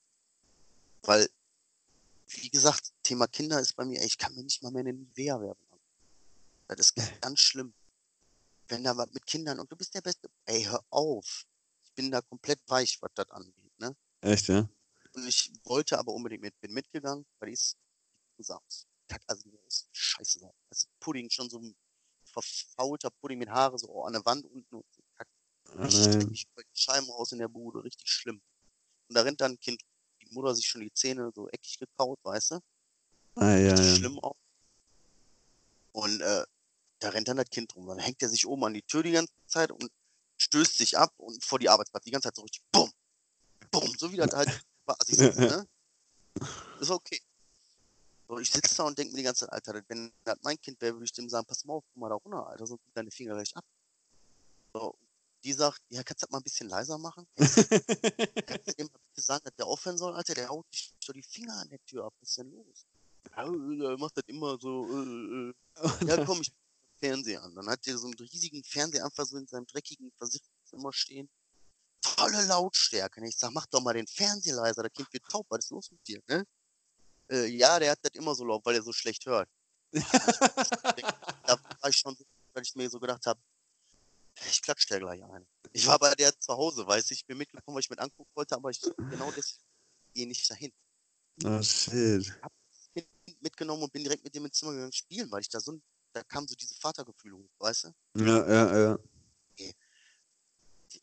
[1.03, 1.29] Weil,
[2.29, 4.93] wie gesagt, Thema Kinder ist bei mir, ey, ich kann mir nicht mal mehr eine
[4.93, 5.79] Nivea-Werbung an.
[6.69, 7.75] Das ist ganz, ganz schlimm.
[8.69, 10.31] Wenn da was mit Kindern und du bist der Beste.
[10.45, 11.45] Ey, hör auf.
[11.83, 13.79] Ich bin da komplett weich, was das angeht.
[13.79, 13.97] Ne?
[14.21, 14.69] Echt, ja?
[15.15, 17.77] Und ich wollte aber unbedingt mit, bin mitgegangen, weil die ist
[18.41, 20.51] gesagt, kack, also ist scheiße.
[20.71, 21.77] Also Pudding, schon so ein
[22.25, 25.29] verfaulter Pudding mit Haare so an der Wand unten und so, kack.
[25.79, 28.41] Richtig dreckig, bei den Scheiben raus in der Bude, richtig schlimm.
[29.09, 29.83] Und da rennt dann ein Kind,
[30.23, 32.61] die Mutter sich schon die Zähne so eckig gekaut, weißt du?
[33.37, 33.95] Ah, ja, Richtig ja.
[33.97, 34.37] schlimm auch.
[35.93, 36.45] Und äh,
[37.01, 37.87] da rennt dann das Kind rum.
[37.87, 39.91] Dann hängt er sich oben an die Tür die ganze Zeit und
[40.39, 42.91] stößt sich ab und vor die Arbeitsplatz die ganze Zeit so richtig bumm,
[43.71, 44.49] bumm, so wie das halt
[45.07, 45.67] sitzt, ne?
[46.81, 47.21] Ist okay.
[48.31, 50.81] So, ich sitze da und denke mir die ganze Zeit, Alter, wenn das mein Kind
[50.81, 52.97] wäre, würde ich dem sagen, pass mal auf, guck mal da runter, Alter, sonst sind
[52.97, 53.65] deine Finger gleich ab.
[54.73, 54.97] So,
[55.43, 57.27] die sagt, ja, kannst du das mal ein bisschen leiser machen?
[57.37, 61.13] kannst du dem mal bitte sagen, dass der aufhören soll, Alter, der haut dich so
[61.13, 62.87] die Finger an der Tür ab, was ist denn los?
[63.37, 65.55] Ja, der macht das immer so, äh, äh.
[66.07, 67.53] Ja, komm, ich den Fernseher an.
[67.57, 71.29] Dann hat der so einen riesigen Fernseher einfach so in seinem dreckigen Versiffzimmer stehen.
[72.05, 73.21] Volle Lautstärke.
[73.21, 75.71] Und ich sag, mach doch mal den Fernseher leiser, das Kind wird taub, was ist
[75.73, 76.47] los mit dir, ne?
[77.31, 79.49] Äh, ja, der hat das immer so laut, weil er so schlecht hört.
[79.93, 83.41] da war ich schon so, weil ich mir so gedacht habe,
[84.49, 85.47] ich klatsch der gleich ein.
[85.73, 88.57] Ich war bei der zu Hause, weiß ich, bin mitgekommen, weil ich mit angucken wollte,
[88.57, 89.63] aber ich genau deswegen
[90.15, 90.73] gehe nicht dahin.
[91.45, 92.33] Oh, shit.
[92.95, 93.09] Kind
[93.41, 95.81] mitgenommen und bin direkt mit dem ins Zimmer gegangen spielen, weil ich da so,
[96.13, 97.95] da kam so diese Vatergefühle hoch, weißt du?
[98.17, 98.99] Ja, ja, ja.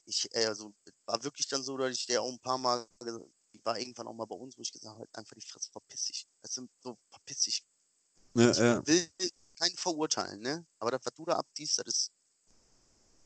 [0.06, 0.74] Ich, also,
[1.06, 2.86] war wirklich dann so, dass ich der auch ein paar Mal,
[3.58, 6.06] die war irgendwann auch mal bei uns, wo ich gesagt habe, einfach die Fresse, verpiss
[6.06, 6.28] dich.
[6.42, 7.66] Das sind so, verpiss dich.
[8.36, 8.86] Ja, Ich ja.
[8.86, 9.10] will
[9.58, 10.66] keinen verurteilen, ne?
[10.80, 12.12] Aber das, was du da abziehst, das ist,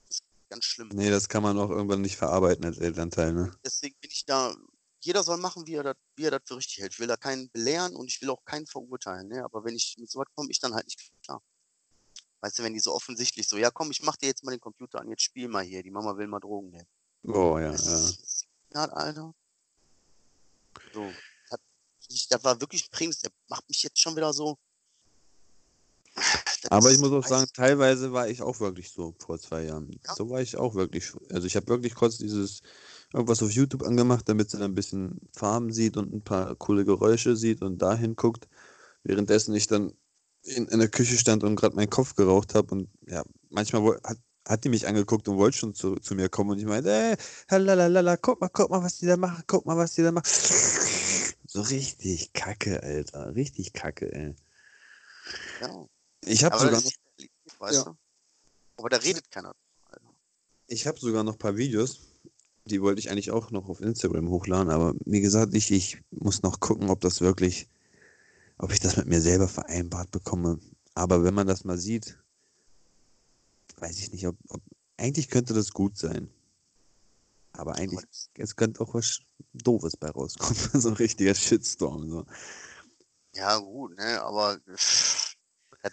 [0.07, 0.89] das ist ganz schlimm.
[0.93, 3.51] Nee, das kann man auch irgendwann nicht verarbeiten als Elternteil, ne?
[3.65, 4.55] Deswegen bin ich da,
[5.01, 6.93] jeder soll machen, wie er das, wie er das für richtig hält.
[6.93, 9.43] Ich will da keinen belehren und ich will auch keinen verurteilen, ne?
[9.43, 11.43] Aber wenn ich mit sowas komme, ich dann halt nicht klar.
[12.39, 14.59] Weißt du, wenn die so offensichtlich so, ja komm, ich mach dir jetzt mal den
[14.59, 16.87] Computer an, jetzt spiel mal hier, die Mama will mal Drogen nehmen.
[17.23, 17.93] Oh, ja, Das ja.
[17.97, 19.33] ist Alter.
[20.93, 21.11] So.
[22.09, 24.57] Ich, das war wirklich Prämie, der macht mich jetzt schon wieder so.
[26.15, 29.89] Das Aber ich muss auch sagen, teilweise war ich auch wirklich so vor zwei Jahren.
[30.05, 30.15] Ja.
[30.15, 31.13] So war ich auch wirklich.
[31.31, 32.61] Also ich habe wirklich kurz dieses
[33.13, 36.85] irgendwas auf YouTube angemacht, damit sie dann ein bisschen Farben sieht und ein paar coole
[36.85, 38.47] Geräusche sieht und dahin guckt.
[39.03, 39.93] Währenddessen ich dann
[40.43, 44.17] in, in der Küche stand und gerade meinen Kopf geraucht habe und ja, manchmal hat,
[44.47, 47.15] hat die mich angeguckt und wollte schon zu, zu mir kommen und ich meinte, ey,
[47.49, 50.27] halalala, guck mal, guck mal, was die da machen, guck mal, was die da machen.
[51.47, 53.35] So richtig kacke, Alter.
[53.35, 54.35] Richtig kacke, ey.
[55.59, 55.85] Ja.
[56.25, 56.91] Ich habe sogar noch
[57.59, 57.97] weißt Ja.
[58.77, 59.53] Aber da redet keiner.
[59.85, 60.13] Alter.
[60.67, 61.99] Ich habe sogar noch ein paar Videos,
[62.65, 66.41] die wollte ich eigentlich auch noch auf Instagram hochladen, aber wie gesagt, ich, ich muss
[66.41, 67.67] noch gucken, ob das wirklich,
[68.57, 70.59] ob ich das mit mir selber vereinbart bekomme.
[70.93, 72.17] Aber wenn man das mal sieht,
[73.81, 74.61] weiß ich nicht, ob, ob
[74.97, 76.31] eigentlich könnte das gut sein.
[77.53, 79.19] Aber eigentlich, es könnte auch was
[79.53, 80.55] Doofes bei rauskommen.
[80.81, 82.09] so ein richtiger Shitstorm.
[82.09, 82.25] So.
[83.33, 85.35] Ja, gut, ne, aber das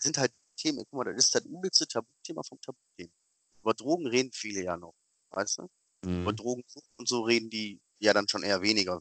[0.01, 3.13] sind halt Themen, guck mal, das ist das übelste Tabuthema vom Tabuthema.
[3.63, 4.95] Über Drogen reden viele ja noch,
[5.31, 5.69] weißt du?
[6.05, 6.37] Über Mhm.
[6.37, 6.65] Drogen
[6.97, 9.01] und so reden die ja dann schon eher weniger.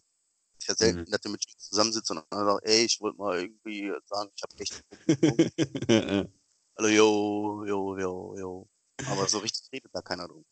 [0.59, 1.11] Ist ja selten, Mhm.
[1.11, 4.43] dass du mit Jungs zusammensitzen und einer sagt, ey, ich wollte mal irgendwie sagen, ich
[4.43, 4.83] habe echt.
[6.77, 8.69] Hallo, yo, yo, yo, yo.
[9.05, 10.45] Aber so richtig redet da keiner drum.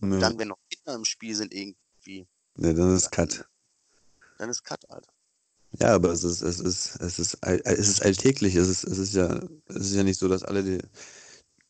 [0.00, 0.18] ja.
[0.18, 2.26] Dann, wenn noch Kinder im Spiel sind irgendwie,
[2.56, 3.48] Ne, dann ist Cut.
[4.38, 5.12] dann ist Cut, Alter.
[5.80, 8.54] Ja, aber es ist, es ist, es ist, es ist alltäglich.
[8.54, 10.78] Es ist, es ist ja, es ist ja nicht so, dass alle, die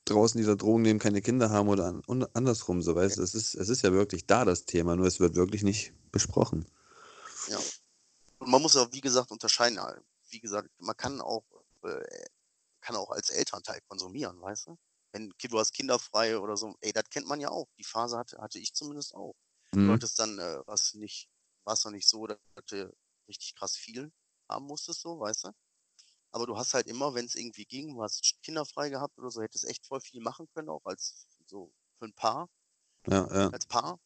[0.05, 3.23] draußen dieser Drogen nehmen, keine Kinder haben oder an, und andersrum, so weißt du.
[3.23, 6.67] Es ist, es ist ja wirklich da das Thema, nur es wird wirklich nicht besprochen.
[7.49, 7.83] Und
[8.39, 9.79] Und man muss auch, wie gesagt, unterscheiden.
[10.29, 11.45] Wie gesagt, man kann auch,
[11.85, 12.27] äh,
[12.83, 14.77] kann auch als Elternteil konsumieren, weißt du?
[15.15, 17.69] Wenn du hast kinderfrei oder so, ey, das kennt man ja auch.
[17.79, 19.37] Die Phase hatte, hatte ich zumindest auch.
[19.71, 19.93] Du Mhm.
[19.93, 21.31] hattest dann, äh, was nicht,
[21.63, 22.93] war es noch nicht so, dass du
[23.29, 24.13] richtig krass viel
[24.49, 25.51] haben musstest, so, weißt du?
[26.33, 29.41] Aber du hast halt immer, wenn es irgendwie ging, du hast kinderfrei gehabt oder so,
[29.41, 32.49] hättest echt voll viel machen können, auch als so für ein Paar,
[33.07, 33.51] Ja, ja.
[33.51, 34.01] als Paar.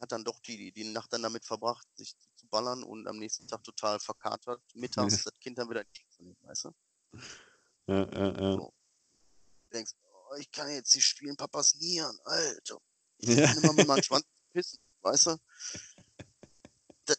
[0.00, 3.46] Hat dann doch die, die Nacht dann damit verbracht, sich zu, ballern und am nächsten
[3.46, 6.72] Tag total verkatert, mittags das Kind dann wieder entgegenzunehmen, weißt du?
[7.88, 8.52] Ja, ja, ja.
[8.52, 8.72] So.
[9.68, 9.92] Du denkst,
[10.30, 12.78] oh, ich kann jetzt nicht spielen, Papas Nieren, Alter.
[13.18, 13.46] Ich Ja.
[13.46, 15.36] kann immer mit meinem Schwanz pissen, weißt du?
[17.06, 17.18] Das,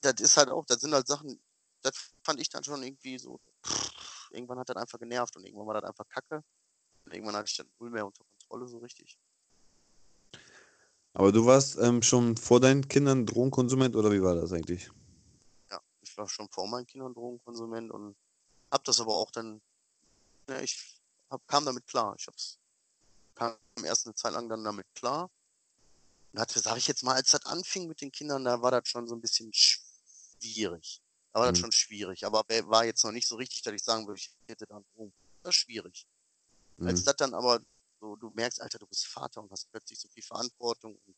[0.00, 1.40] das ist halt auch, das sind halt Sachen,
[1.82, 5.66] das fand ich dann schon irgendwie so, pff, irgendwann hat das einfach genervt und irgendwann
[5.68, 6.42] war das einfach kacke.
[7.04, 9.18] Und irgendwann hatte ich dann null mehr unter Kontrolle so richtig.
[11.12, 14.90] Aber du warst ähm, schon vor deinen Kindern Drogenkonsument oder wie war das eigentlich?
[15.70, 18.16] Ja, ich war schon vor meinen Kindern Drogenkonsument und
[18.70, 19.62] hab das aber auch dann,
[20.50, 20.95] ja, ich
[21.30, 22.14] hab, kam damit klar.
[22.18, 22.58] Ich hab's,
[23.34, 25.30] kam erst eine Zeit lang dann damit klar.
[26.32, 28.88] Und hatte, sag ich jetzt mal, als das anfing mit den Kindern, da war das
[28.88, 31.02] schon so ein bisschen schwierig.
[31.32, 31.62] Da war das Mhm.
[31.62, 32.24] schon schwierig.
[32.24, 35.14] Aber war jetzt noch nicht so richtig, dass ich sagen würde, ich hätte da Drogen.
[35.42, 36.06] Das ist schwierig.
[36.80, 37.04] Als Mhm.
[37.04, 37.60] das dann aber
[38.00, 41.16] so, du merkst, Alter, du bist Vater und hast plötzlich so viel Verantwortung und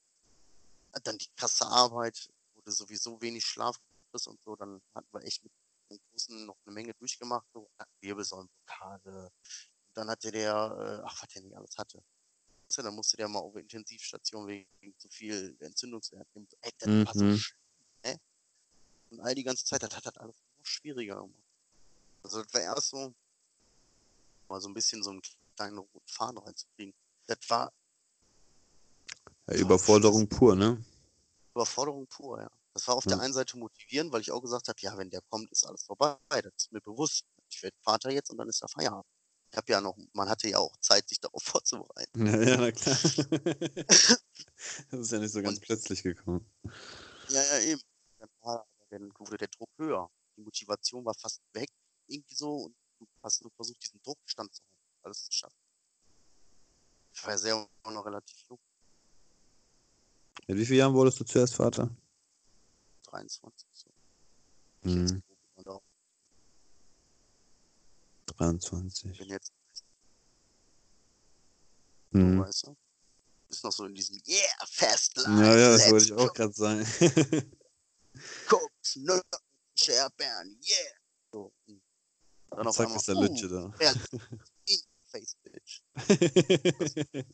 [1.05, 3.77] dann die krasse Arbeit, wo du sowieso wenig Schlaf
[4.11, 5.53] kriegst und so, dann hatten wir echt mit
[5.91, 9.31] den Großen noch eine Menge durchgemacht, so Wirbelsäulenblockade.
[9.99, 12.01] Dann hatte der, äh, ach, was der nicht alles hatte.
[12.77, 16.47] Dann musste der mal auf Intensivstation wegen zu viel Entzündungswert nehmen.
[16.61, 17.43] Ey, das war so Mhm.
[18.05, 18.21] ne?
[19.11, 21.43] Und all die ganze Zeit, das hat das alles noch schwieriger gemacht.
[22.23, 23.13] Also das war erst so,
[24.49, 25.23] mal so ein bisschen so einen
[25.57, 26.95] kleinen roten Faden reinzukriegen.
[27.27, 27.73] Das war
[29.49, 30.81] Ja, Überforderung pur, ne?
[31.57, 32.51] Überforderung pur, ja.
[32.73, 33.25] Das war auf der Ja.
[33.25, 36.19] einen Seite motivierend, weil ich auch gesagt habe, ja, wenn der kommt, ist alles vorbei.
[36.31, 37.25] Das ist mir bewusst.
[37.51, 39.18] Ich werde Vater jetzt und dann ist der Feierabend.
[39.51, 42.27] Ich habe ja noch, man hatte ja auch Zeit, sich darauf vorzubereiten.
[42.27, 42.97] Ja, ja, na klar.
[44.91, 46.49] das ist ja nicht so ganz Und- plötzlich gekommen.
[47.31, 47.81] Ja, ja, eben.
[48.19, 50.11] Dann war, dann wurde der Druck höher.
[50.37, 51.69] Die Motivation war fast weg,
[52.07, 55.57] irgendwie so, und du hast nur versucht, diesen Druck standzuhalten, alles zu schaffen.
[57.13, 58.59] Ich war ja sehr auch noch relativ jung,
[60.47, 61.91] Mit wie vielen Jahren wurdest du zuerst Vater?
[63.05, 63.69] 23.
[63.73, 63.91] So.
[64.83, 65.23] Mhm.
[65.57, 65.83] Und auch,
[68.39, 69.19] 23.
[69.19, 69.53] bin jetzt,
[72.11, 72.39] Mhm.
[72.41, 72.77] weißt du,
[73.51, 75.31] ist noch so in diesem Yeah, fast life.
[75.31, 76.87] Ja, ja, das wollte ich auch gerade sagen.
[78.47, 79.23] Koks, Nüsse,
[79.75, 80.93] Scherbeeren, yeah.
[81.33, 81.53] So.
[81.67, 81.83] und
[82.51, 83.73] Dann auf Zack einmal, ist der uh, Lütsche da.
[85.11, 85.83] face, bitch.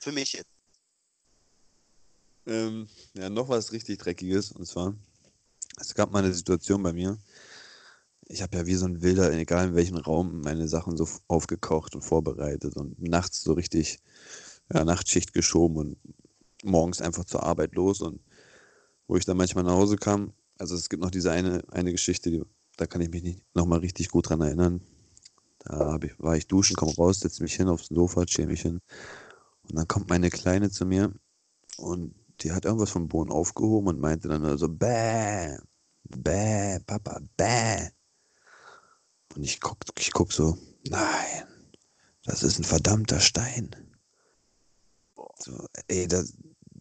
[0.00, 0.50] Für mich jetzt.
[2.46, 4.52] ähm, ja, noch was richtig Dreckiges.
[4.52, 4.94] Und zwar,
[5.78, 7.18] es gab mal eine Situation bei mir.
[8.28, 11.94] Ich habe ja wie so ein Wilder, egal in welchem Raum, meine Sachen so aufgekocht
[11.94, 14.00] und vorbereitet und nachts so richtig
[14.72, 15.96] ja, Nachtschicht geschoben und
[16.62, 18.00] morgens einfach zur Arbeit los.
[18.00, 18.20] Und
[19.06, 22.30] wo ich dann manchmal nach Hause kam, also es gibt noch diese eine, eine Geschichte,
[22.30, 22.42] die,
[22.76, 24.80] da kann ich mich nicht nochmal richtig gut dran erinnern.
[25.64, 28.80] Da ich, war ich duschen, komme raus, setze mich hin aufs Sofa, chill mich hin.
[29.68, 31.12] Und dann kommt meine Kleine zu mir
[31.76, 35.56] und die hat irgendwas vom Boden aufgehoben und meinte dann so, bäh,
[36.04, 37.90] bäh, Papa, bäh.
[39.34, 41.44] Und ich guck, ich guck so, nein,
[42.24, 43.74] das ist ein verdammter Stein.
[45.38, 46.34] So, ey, das,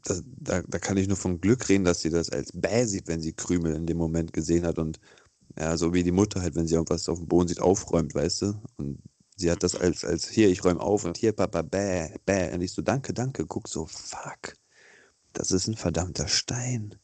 [0.04, 3.08] das, da, da kann ich nur von Glück reden, dass sie das als bäh sieht,
[3.08, 5.00] wenn sie Krümel in dem Moment gesehen hat und
[5.58, 8.44] ja, so wie die Mutter halt, wenn sie irgendwas auf dem Boden sieht, aufräumt, weißt
[8.44, 8.62] du?
[8.78, 9.02] Und
[9.36, 12.54] sie hat das als, als hier, ich räume auf und hier, Papa, bäh, bäh.
[12.54, 14.56] Und ich so, danke, danke, guck so, fuck.
[15.34, 16.96] Das ist ein verdammter Stein.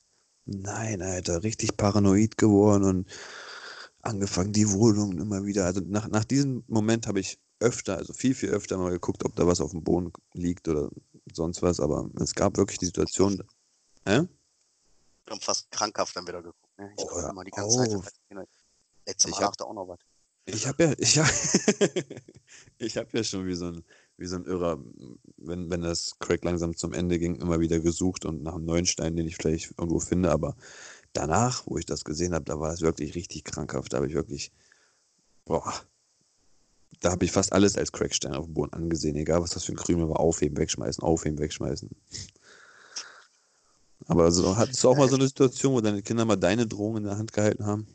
[0.46, 3.10] Nein, Alter, richtig paranoid geworden und
[4.08, 5.66] angefangen, die Wohnung immer wieder.
[5.66, 9.36] Also nach, nach diesem Moment habe ich öfter, also viel, viel öfter mal geguckt, ob
[9.36, 10.90] da was auf dem Boden liegt oder
[11.34, 11.80] sonst was.
[11.80, 13.44] Aber es gab wirklich die Situation.
[14.06, 14.22] Hä?
[15.26, 16.78] Wir haben fast krankhaft dann wieder geguckt.
[16.78, 16.92] Ne?
[16.98, 17.94] Ich Oh, immer die ganze Zeit.
[17.96, 18.08] auf.
[19.06, 20.00] Letztes Ich Mal hab- dachte auch noch was.
[20.50, 21.28] Ich habe ja, ich hab,
[22.78, 23.84] ich hab ja schon wie so ein,
[24.16, 24.82] wie so ein Irrer,
[25.38, 28.86] wenn, wenn das Crack langsam zum Ende ging, immer wieder gesucht und nach einem neuen
[28.86, 30.32] Stein, den ich vielleicht irgendwo finde.
[30.32, 30.56] Aber
[31.18, 33.92] danach, wo ich das gesehen habe, da war es wirklich richtig krankhaft.
[33.92, 34.52] Da habe ich wirklich,
[35.46, 35.74] boah,
[37.00, 39.16] da habe ich fast alles als Crackstein auf dem Boden angesehen.
[39.16, 41.90] Egal, was das für ein Krümel war, aufheben, wegschmeißen, aufheben, wegschmeißen.
[44.08, 46.98] Aber so, hattest du auch mal so eine Situation, wo deine Kinder mal deine Drohung
[46.98, 47.88] in der Hand gehalten haben?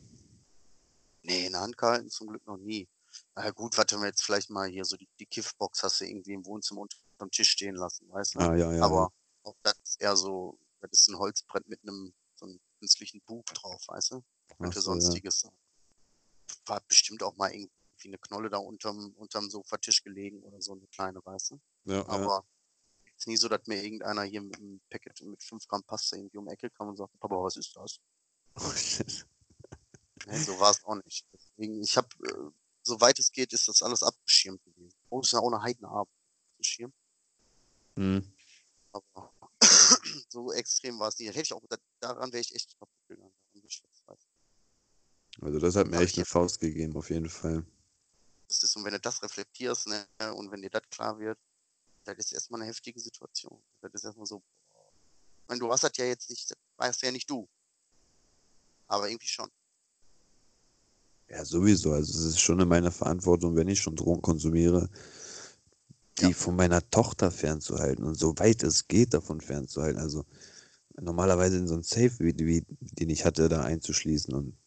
[1.23, 2.87] Nee, in der Hand gehalten zum Glück noch nie.
[3.35, 6.33] Na gut, warte wir jetzt vielleicht mal hier so die, die Kiffbox hast du irgendwie
[6.33, 8.39] im Wohnzimmer unterm Tisch stehen lassen, weißt du?
[8.39, 8.83] Ah, ja, ja.
[8.83, 9.11] Aber
[9.43, 12.13] auch das ist eher so, das ist ein Holzbrett mit einem
[12.83, 14.23] künstlichen Bug drauf, weißt du?
[14.57, 14.99] Könnte so, ja.
[14.99, 15.53] sonstiges sein.
[16.65, 17.71] War bestimmt auch mal irgendwie
[18.09, 21.61] eine Knolle da unterm, unterm Sofatisch gelegen oder so eine kleine, weißt du?
[21.85, 22.07] Ja, ja.
[22.09, 22.45] Aber
[23.15, 26.37] ist nie so, dass mir irgendeiner hier mit einem Packet mit 5 Gramm Pasta irgendwie
[26.37, 27.99] um die Ecke kam und sagt, Papa, was ist das?
[30.25, 30.31] Oh.
[30.31, 31.25] Nee, so war es auch nicht.
[31.33, 34.97] Deswegen, ich habe, äh, soweit es geht, ist das alles abgeschirmt gewesen.
[35.09, 36.07] Oh, ist ja auch eine Heidenarbeit.
[36.53, 36.95] Abgeschirmt.
[37.97, 38.33] Hm.
[38.93, 39.32] Aber
[40.33, 41.29] so extrem war es nicht.
[41.29, 43.31] Hätte ich auch, da- daran wäre ich echt kaputt gegangen.
[45.41, 47.65] Also das hat mir Aber echt eine Faust gegeben, auf jeden Fall.
[48.47, 51.39] Das ist, und wenn du das reflektierst, ne, und wenn dir das klar wird,
[52.03, 53.63] das ist erstmal eine heftige Situation.
[53.81, 54.43] Das ist erstmal so,
[55.41, 57.47] ich meine, du hast das ja jetzt nicht, das weißt ja nicht du.
[58.87, 59.49] Aber irgendwie schon.
[61.29, 61.93] Ja, sowieso.
[61.93, 64.89] Also es ist schon in meiner Verantwortung, wenn ich schon Drogen konsumiere,
[66.19, 66.31] die Ja.
[66.31, 69.99] von meiner Tochter fernzuhalten und so weit es geht, davon fernzuhalten.
[69.99, 70.25] Also
[70.99, 74.33] normalerweise in so ein Safe, wie, wie den ich hatte, da einzuschließen.
[74.33, 74.57] Und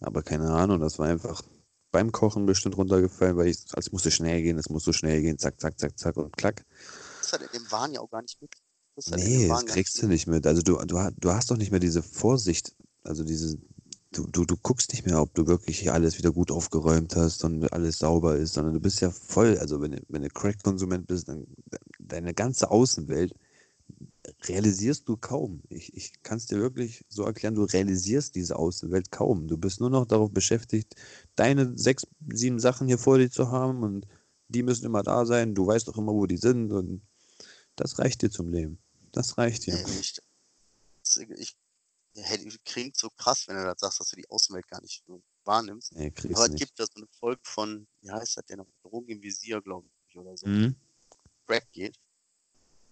[0.00, 1.42] aber keine Ahnung, das war einfach
[1.90, 5.22] beim Kochen bestimmt runtergefallen, weil ich, also es musste schnell gehen, es muss so schnell
[5.22, 6.64] gehen, zack, zack, zack, zack und klack.
[7.20, 8.50] Das hat in dem Wahn ja auch gar nicht mit.
[8.94, 10.46] Das Nee, das kriegst du nicht mit.
[10.46, 13.56] Also du, du, du hast doch nicht mehr diese Vorsicht, also diese,
[14.12, 17.72] du, du, du guckst nicht mehr, ob du wirklich alles wieder gut aufgeräumt hast und
[17.72, 21.28] alles sauber ist, sondern du bist ja voll, also wenn, du- wenn du Crack-Konsument bist,
[21.28, 21.46] dann
[21.98, 23.34] deine ganze Außenwelt
[24.44, 25.62] realisierst du kaum.
[25.68, 29.48] Ich, ich kann es dir wirklich so erklären, du realisierst diese Außenwelt kaum.
[29.48, 30.94] Du bist nur noch darauf beschäftigt,
[31.36, 34.06] deine sechs, sieben Sachen hier vor dir zu haben und
[34.48, 35.54] die müssen immer da sein.
[35.54, 37.02] Du weißt doch immer, wo die sind und
[37.76, 38.78] das reicht dir zum Leben.
[39.12, 39.74] Das reicht dir.
[39.76, 40.22] Nicht.
[41.02, 41.56] Das, ich,
[42.64, 45.92] klingt so krass, wenn du das sagst, dass du die Außenwelt gar nicht so wahrnimmst.
[45.92, 46.60] Nee, Aber es nicht.
[46.60, 48.64] gibt da so eine Folge von, wie heißt das denn?
[48.82, 50.46] Drogen im Visier, glaube ich, oder so.
[50.46, 50.76] Mhm.
[51.46, 51.98] Crack geht.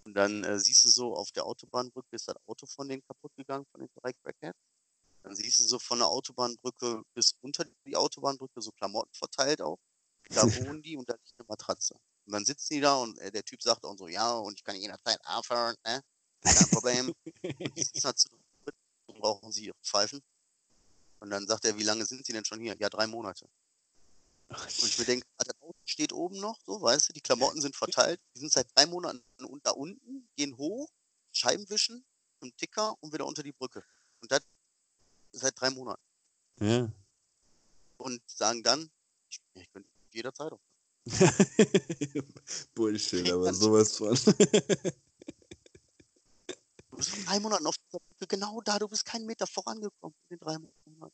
[0.03, 3.35] Und dann äh, siehst du so auf der Autobahnbrücke ist das Auto von denen kaputt
[3.35, 4.57] gegangen, von den drei Crackheads.
[5.23, 9.79] Dann siehst du so von der Autobahnbrücke bis unter die Autobahnbrücke so Klamotten verteilt auch.
[10.29, 11.95] Da wohnen die und da liegt eine Matratze.
[12.25, 14.63] Und dann sitzen die da und äh, der Typ sagt auch so, ja, und ich
[14.63, 16.01] kann jederzeit aufhören, ne?
[16.41, 17.13] Kein Problem.
[17.59, 18.29] und die sitzen halt zu
[19.17, 20.21] und brauchen sie ihre Pfeifen.
[21.19, 22.75] Und dann sagt er, wie lange sind sie denn schon hier?
[22.79, 23.49] Ja, drei Monate.
[24.49, 27.75] Und ich mir denke, das Auto steht oben noch, so, weißt du, die Klamotten sind
[27.75, 29.23] verteilt, die sind seit drei Monaten
[29.63, 30.89] da unten, gehen hoch,
[31.33, 32.05] Scheiben wischen,
[32.39, 33.83] zum Ticker und wieder unter die Brücke.
[34.21, 34.41] Und das
[35.31, 36.01] seit drei Monaten.
[36.59, 36.91] Ja.
[37.97, 38.89] Und sagen dann,
[39.29, 40.61] ich, ich könnte jederzeit auf.
[42.75, 44.17] Bullshit, aber sowas von.
[46.97, 47.75] Du bist vor drei Monaten auf
[48.27, 51.13] genau da, du bist keinen Meter vorangekommen in den drei Monaten.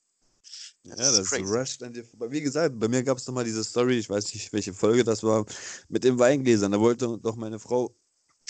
[0.86, 1.44] Ja, Das ist das crazy.
[1.44, 2.32] rusht an dir vorbei.
[2.32, 5.04] Wie gesagt, bei mir gab es doch mal diese Story, ich weiß nicht, welche Folge
[5.04, 5.46] das war,
[5.90, 6.72] mit den Weingläsern.
[6.72, 7.94] Da wollte doch meine Frau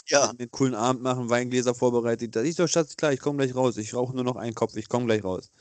[0.10, 2.36] Ja, einen coolen Abend machen, Weingläser vorbereitet.
[2.36, 3.78] Da ich so, Schatz, klar, ich komme gleich raus.
[3.78, 5.52] Ich rauche nur noch einen Kopf, ich komme gleich raus.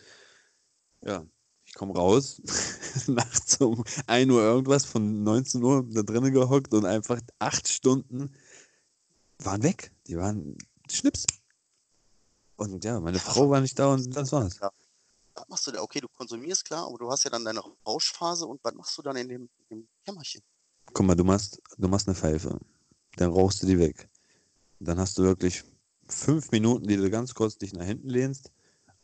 [1.02, 1.24] Ja,
[1.64, 2.42] ich komme raus,
[3.06, 8.34] nachts um 1 Uhr irgendwas, von 19 Uhr da drinnen gehockt und einfach acht Stunden
[9.38, 9.90] waren weg.
[10.06, 10.58] Die waren
[10.90, 11.24] Schnips.
[12.70, 14.58] Und ja, meine Frau war nicht da und das war's.
[15.34, 15.80] was machst du da?
[15.82, 19.02] Okay, du konsumierst, klar, aber du hast ja dann deine Rauschphase und was machst du
[19.02, 20.42] dann in dem, in dem Kämmerchen?
[20.92, 22.58] Guck mal, du machst, du machst eine Pfeife.
[23.16, 24.08] Dann rauchst du die weg.
[24.80, 25.62] Dann hast du wirklich
[26.08, 28.50] fünf Minuten, die du ganz kurz dich nach hinten lehnst.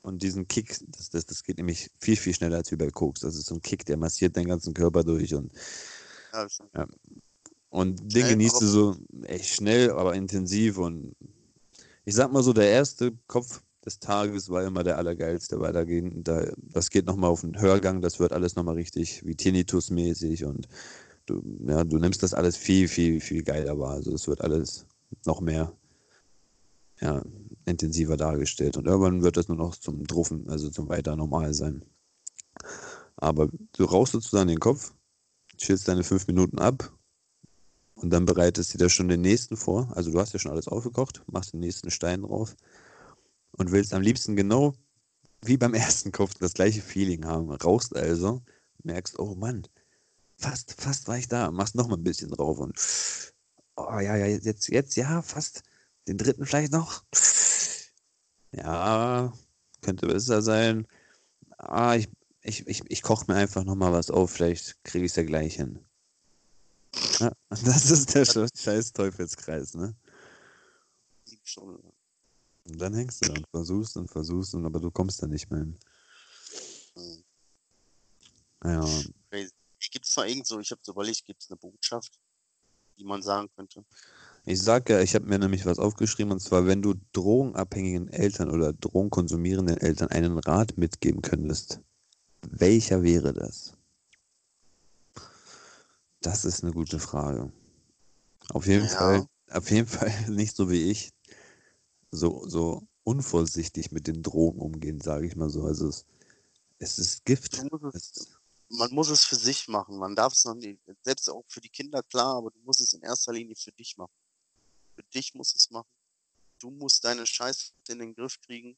[0.03, 3.21] Und diesen Kick, das, das, das geht nämlich viel, viel schneller als wie bei Koks.
[3.21, 5.35] Das ist so ein Kick, der massiert deinen ganzen Körper durch.
[5.35, 5.53] Und,
[6.33, 6.59] Ja, ich-
[7.71, 10.79] und den Schnell, genießt du so echt schnell, aber intensiv.
[10.79, 11.15] Und
[12.09, 15.85] ich sag mal so, der erste Kopf des Tages war immer der allergeilste, weil da
[15.85, 20.47] gehen, da, das geht nochmal auf den Hörgang, das wird alles nochmal richtig wie Tinnitus-mäßig
[20.47, 20.69] und
[21.27, 23.91] du, ja, du nimmst das alles viel, viel, viel geiler wahr.
[23.91, 24.87] Also es wird alles
[25.27, 25.77] noch mehr
[27.03, 27.23] ja,
[27.67, 28.79] intensiver dargestellt.
[28.79, 31.85] Und irgendwann wird das nur noch zum Druffen, also zum weiter normal sein.
[33.17, 34.95] Aber du rauchst sozusagen den Kopf,
[35.59, 36.98] chillst deine fünf Minuten ab
[38.01, 39.91] und dann bereitest du dir schon den nächsten vor.
[39.95, 42.57] Also du hast ja schon alles aufgekocht, machst den nächsten Stein drauf
[43.53, 44.75] und willst am liebsten genau
[45.43, 47.51] wie beim ersten Kopf das gleiche Feeling haben.
[47.51, 48.43] Rauchst also,
[48.85, 49.67] merkst, oh Mann,
[50.37, 52.79] fast, fast war ich da, machst noch mal ein bisschen drauf und
[53.77, 55.63] oh ja, ja, jetzt, jetzt, ja, fast
[56.07, 57.05] den dritten vielleicht noch.
[58.53, 59.33] Ja,
[59.83, 60.87] könnte besser sein.
[61.59, 62.09] Ah, ich,
[62.43, 65.25] ich, ich, ich koche mir einfach noch mal was auf, vielleicht kriege ich es ja
[65.25, 65.81] gleich hin.
[67.21, 69.95] Ja, das ist der scheiß Teufelskreis, ne?
[71.29, 71.93] sieben Stunden.
[72.65, 75.51] Und dann hängst du da und versuchst und versuchst, und, aber du kommst da nicht
[75.51, 75.79] mehr hin.
[76.95, 77.25] Hm.
[78.65, 78.85] Ja,
[79.91, 82.19] Gibt es noch irgend so, ich habe so überlegt, gibt es eine Botschaft,
[82.99, 83.85] die man sagen könnte?
[84.45, 88.51] Ich sag ja, ich habe mir nämlich was aufgeschrieben und zwar, wenn du drogenabhängigen Eltern
[88.51, 91.81] oder drogenkonsumierenden Eltern einen Rat mitgeben könntest,
[92.43, 93.78] welcher wäre das?
[96.21, 97.53] Das ist eine gute Frage.
[98.51, 98.91] Auf jeden Ja.
[98.91, 101.11] Fall, auf jeden Fall nicht so wie ich,
[102.11, 105.65] so, so unvorsichtig mit den Drogen umgehen, sage ich mal so.
[105.65, 106.05] Also es,
[106.79, 107.59] es ist Gift.
[107.59, 108.39] Du musst es,
[108.71, 109.97] man muss es für sich machen.
[109.99, 112.93] Man darf es noch nicht, selbst auch für die Kinder, klar, aber du musst es
[112.93, 114.13] in erster Linie für dich machen.
[114.95, 115.89] Für dich musst du es machen.
[116.59, 118.77] Du musst deine Scheiße in den Griff kriegen,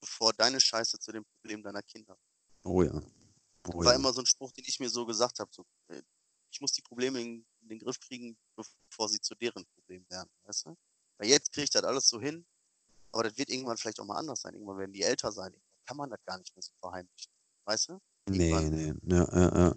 [0.00, 2.18] bevor deine Scheiße zu dem Problem deiner Kinder.
[2.64, 3.00] oh ja.
[3.68, 3.98] Oh war ja.
[3.98, 5.50] immer so ein Spruch, den ich mir so gesagt habe.
[5.54, 6.02] So, äh,
[6.50, 10.30] ich muss die Probleme in, in den Griff kriegen, bevor sie zu deren Problem werden,
[10.44, 10.76] weißt du?
[11.18, 12.44] Weil jetzt kriege ich das alles so hin,
[13.12, 14.54] aber das wird irgendwann vielleicht auch mal anders sein.
[14.54, 15.52] Irgendwann werden die älter sein.
[15.52, 17.32] Irgendwann kann man das gar nicht mehr so verheimlichen,
[17.64, 18.00] weißt du?
[18.28, 19.14] Nee, irgendwann- nee.
[19.16, 19.74] Ja, ja, ja.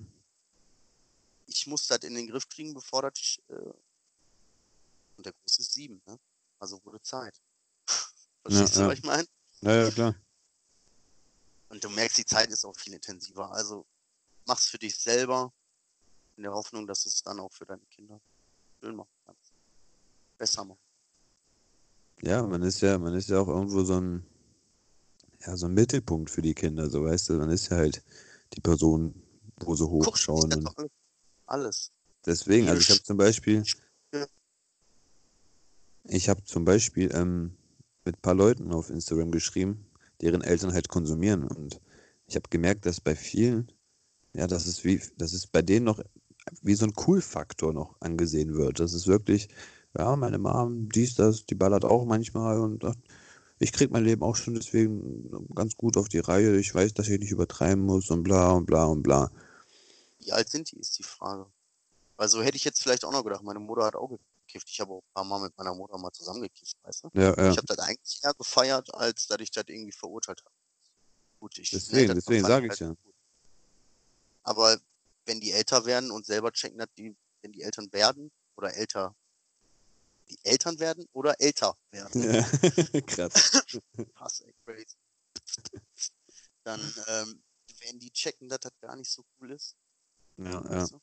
[1.46, 3.38] Ich muss das in den Griff kriegen, bevor das.
[3.50, 3.74] Äh,
[5.16, 6.18] und der Große ist sieben, ne?
[6.60, 7.40] Also wurde Zeit.
[8.42, 8.88] Verstehst du, ja.
[8.88, 9.28] was ich meine?
[9.62, 10.16] Ja, ja, klar.
[11.70, 13.52] Und du merkst, die Zeit ist auch viel intensiver.
[13.52, 13.86] Also
[14.46, 15.54] mach's für dich selber,
[16.36, 18.20] in der Hoffnung, dass es dann auch für deine Kinder
[18.80, 19.54] schön machen kannst.
[20.38, 20.80] Besser machen.
[22.22, 24.26] Ja, man ist ja, man ist ja auch irgendwo so ein,
[25.46, 28.04] ja, so ein Mittelpunkt für die Kinder, so weißt du, man ist ja halt
[28.54, 29.14] die Person,
[29.60, 30.90] wo sie Guck, hochschauen ich und
[31.46, 31.92] alles.
[32.26, 33.64] deswegen, also ich habe zum Beispiel,
[36.06, 37.58] ich habe zum Beispiel ähm,
[38.06, 39.86] mit ein paar Leuten auf Instagram geschrieben,
[40.22, 41.82] deren Eltern halt konsumieren und
[42.28, 43.72] ich habe gemerkt, dass bei vielen,
[44.34, 46.02] ja, das ist wie, das ist bei denen noch
[46.62, 48.80] wie so ein Cool-Faktor noch angesehen wird.
[48.80, 49.50] Das ist wirklich,
[49.98, 52.84] ja, meine Mom, dies, das, die ballert auch manchmal und
[53.60, 56.58] ich krieg mein Leben auch schon deswegen ganz gut auf die Reihe.
[56.58, 59.32] Ich weiß, dass ich nicht übertreiben muss und bla und bla und bla.
[60.20, 61.46] Wie alt sind die, ist die Frage.
[62.18, 64.18] Also hätte ich jetzt vielleicht auch noch gedacht, meine Mutter hat auch
[64.48, 64.70] gekifft.
[64.70, 67.10] Ich habe auch ein paar Mal mit meiner Mutter mal zusammengekifft, weißt du?
[67.14, 67.52] Ja, ja.
[67.52, 70.56] Ich habe das eigentlich eher gefeiert, als dass ich das irgendwie verurteilt habe.
[71.40, 73.04] Gut, ich Deswegen, deswegen verfeiern sag ich's halt ja.
[73.04, 73.14] gut.
[74.44, 74.78] Aber
[75.26, 79.16] wenn die älter werden und selber checken, dass die, wenn die Eltern werden oder älter,
[80.30, 82.44] die Eltern werden oder älter werden, ja.
[83.08, 83.64] Krass.
[84.14, 84.98] Pass, ey, crazy.
[86.64, 87.44] Dann ähm,
[87.80, 89.76] werden die checken, dass das gar nicht so cool ist.
[90.38, 90.70] Ja, ja.
[90.70, 91.02] weißt du?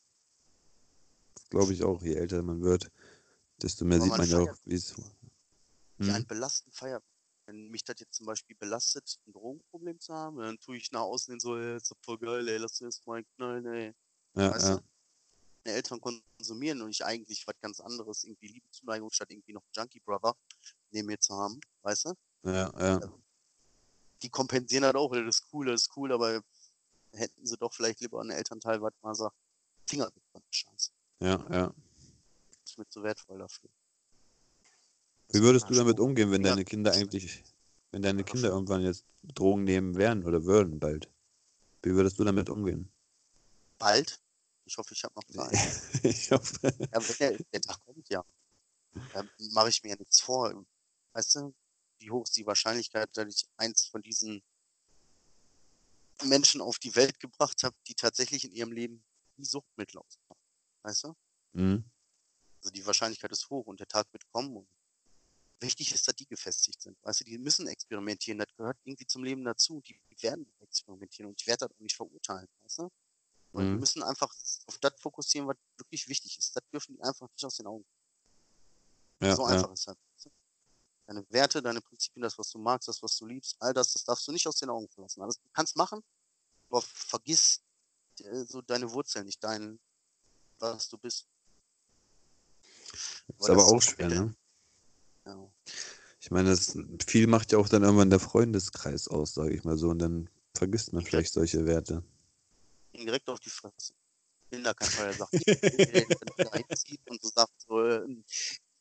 [1.50, 2.02] Glaube ich auch.
[2.02, 2.90] Je älter man wird,
[3.60, 4.94] desto mehr Aber sieht man man ja auch, feiert wie es.
[5.98, 6.14] Die Hm?
[6.14, 7.02] einen belasten feiern.
[7.46, 11.00] Wenn mich das jetzt zum Beispiel belastet, ein Drogenproblem zu haben, dann tue ich nach
[11.00, 13.94] außen hin so, ey, ist doch voll geil, ey, lass uns mal knallen, ey.
[14.34, 14.76] Ja, Weißt ja.
[14.76, 14.82] du?
[15.64, 19.64] Meine Eltern konsumieren und ich eigentlich was ganz anderes, irgendwie Liebe, Zuneigung, statt irgendwie noch
[19.76, 20.34] Junkie Brother
[20.90, 22.14] neben mir zu haben, weißt du?
[22.44, 23.00] Ja, ja.
[24.22, 26.42] Die kompensieren halt auch, das ist cool, das ist cool, aber
[27.12, 29.36] hätten sie doch vielleicht lieber einen Elternteil, was mal sagt,
[29.88, 30.90] Finger weg von der Scheiße.
[31.20, 31.74] Ja, ja.
[32.48, 33.70] Das ist mir zu wertvoll dafür.
[35.32, 37.44] Wie würdest du damit umgehen, wenn deine Kinder eigentlich,
[37.92, 41.08] wenn deine Kinder irgendwann jetzt Drogen nehmen werden oder würden bald?
[41.82, 42.90] Wie würdest du damit umgehen?
[43.80, 44.22] Bald?
[44.66, 45.52] Ich hoffe, ich habe noch Zeit.
[46.04, 46.58] ich hoffe.
[46.62, 48.24] Ja, wenn der, der Tag kommt, ja.
[49.12, 50.64] Da mache ich mir ja nichts vor.
[51.12, 51.54] Weißt du,
[51.98, 54.42] wie hoch ist die Wahrscheinlichkeit, dass ich eins von diesen
[56.24, 59.04] Menschen auf die Welt gebracht habe, die tatsächlich in ihrem Leben
[59.36, 60.40] die Suchtmittel ausmachen.
[60.82, 61.16] Weißt du?
[61.54, 61.84] Hm?
[62.58, 64.56] Also die Wahrscheinlichkeit ist hoch und der Tag wird kommen.
[64.56, 64.68] Und
[65.60, 66.98] wichtig ist, dass die gefestigt sind.
[67.02, 68.38] Weißt du, die müssen experimentieren.
[68.38, 69.80] Das gehört irgendwie zum Leben dazu.
[69.80, 72.48] Die werden experimentieren und ich werde das auch nicht verurteilen.
[72.62, 72.90] Weißt du?
[73.52, 73.80] Und Mhm.
[73.80, 74.30] müssen einfach
[74.66, 76.54] auf das fokussieren, was wirklich wichtig ist.
[76.54, 77.84] Das dürfen die einfach nicht aus den Augen.
[79.20, 79.54] Ja, so ja.
[79.54, 79.96] einfach ist das.
[79.96, 80.30] weißt du?
[81.06, 84.04] Deine Werte, deine Prinzipien, das, was du magst, das, was du liebst, all das, das
[84.04, 85.22] darfst du nicht aus den Augen verlassen.
[85.22, 86.00] Alles, du kannst machen,
[86.68, 87.62] aber vergiss
[88.20, 89.80] äh, so deine Wurzeln, nicht dein,
[90.58, 91.26] was du bist.
[92.92, 94.36] Ist aber so auch schwer, ne?
[95.26, 95.52] Ja.
[96.20, 96.76] Ich meine, das
[97.06, 100.28] viel macht ja auch dann irgendwann der Freundeskreis aus, sage ich mal so, und dann
[100.54, 102.04] vergisst man vielleicht solche Werte.
[103.00, 103.94] Ihn direkt auf die Fresse.
[104.44, 105.32] Ich bin da kein Fall, sagt,
[107.08, 108.06] und so sagt so, äh,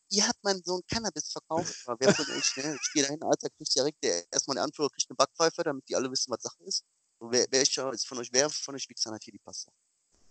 [0.10, 2.76] ihr habt meinen Sohn Cannabis verkauft, aber wer von euch, ne?
[2.82, 5.96] Ich gehe dahin, Alter, kriegt direkt der erstmal eine Anführer, kriegt eine Backpfeife, damit die
[5.96, 6.84] alle wissen, was Sache ist.
[7.20, 9.72] So, wer, welcher ist von euch, wer von euch hat hier die Pasta?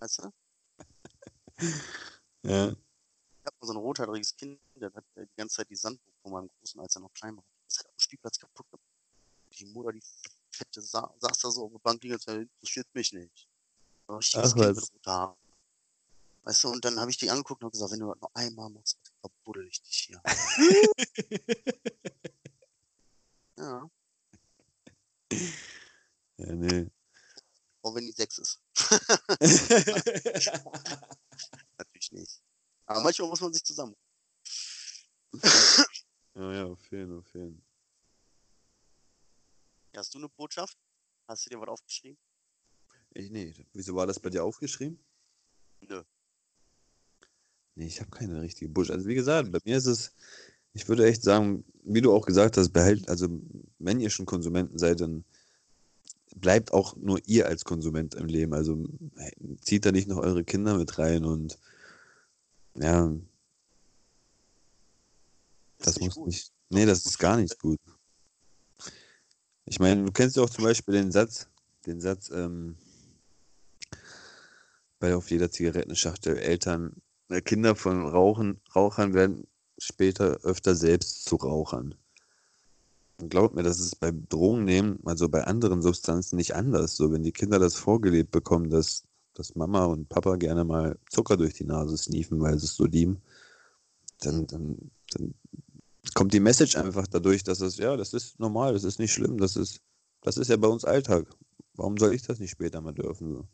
[0.00, 0.30] Weißt du?
[2.44, 2.68] Ja.
[2.68, 6.14] Ich hab mal so ein rothaariges Kind, der hat äh, die ganze Zeit die Sandburg
[6.22, 7.44] von meinem Großen, als er noch klein war.
[7.66, 8.86] Das hat auf dem Spielplatz kaputt gemacht.
[9.58, 10.02] Die Mutter, die
[10.52, 13.47] fette, sa saß da so auf der Bank die ganze Zeit, interessiert mich nicht.
[14.08, 15.36] So richtiges roter Haaren.
[16.44, 18.70] Weißt du, und dann habe ich die angeguckt und gesagt, wenn du das noch einmal
[18.70, 20.22] machst, verbuddel ich dich hier.
[23.58, 23.90] ja,
[26.38, 26.88] Ja, nee.
[27.82, 28.62] auch wenn die sechs ist.
[31.76, 32.40] Natürlich nicht.
[32.86, 33.94] Aber manchmal muss man sich zusammen.
[36.34, 37.62] Ja, ja, auf jeden, auf jeden.
[39.94, 40.78] Hast du eine Botschaft?
[41.26, 42.16] Hast du dir was aufgeschrieben?
[43.14, 44.98] Ich, nee, wieso war das bei dir aufgeschrieben?
[45.80, 46.02] Nö.
[47.74, 48.90] Nee, ich habe keine richtige Busch.
[48.90, 50.12] Also wie gesagt, bei mir ist es,
[50.72, 53.28] ich würde echt sagen, wie du auch gesagt hast, behält, also
[53.78, 55.24] wenn ihr schon Konsumenten seid, dann
[56.36, 58.52] bleibt auch nur ihr als Konsument im Leben.
[58.52, 58.84] Also
[59.60, 61.58] zieht da nicht noch eure Kinder mit rein und
[62.74, 63.12] ja,
[65.78, 66.26] das, nicht muss gut.
[66.26, 66.52] nicht.
[66.70, 67.80] Nee, das ist gar nicht gut.
[69.64, 71.48] Ich meine, du kennst ja auch zum Beispiel den Satz,
[71.86, 72.76] den Satz, ähm,
[74.98, 79.46] bei auf jeder Zigarettenschachtel Eltern, äh, Kinder von Rauchen, Rauchern werden
[79.78, 81.94] später öfter selbst zu Rauchern.
[83.20, 86.96] Und glaubt mir, das ist beim Drogennehmen, also bei anderen Substanzen nicht anders.
[86.96, 91.36] So, wenn die Kinder das vorgelebt bekommen, dass, dass Mama und Papa gerne mal Zucker
[91.36, 93.20] durch die Nase sniefen, weil sie es so lieben,
[94.20, 95.34] dann, dann, dann
[96.14, 99.38] kommt die Message einfach dadurch, dass es, ja, das ist normal, das ist nicht schlimm,
[99.38, 99.80] das ist,
[100.22, 101.26] das ist ja bei uns Alltag.
[101.74, 103.34] Warum soll ich das nicht später mal dürfen?
[103.34, 103.48] So.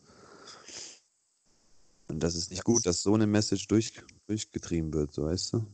[2.08, 5.66] Und das ist nicht gut, dass so eine Message durch, durchgetrieben wird, so weißt du?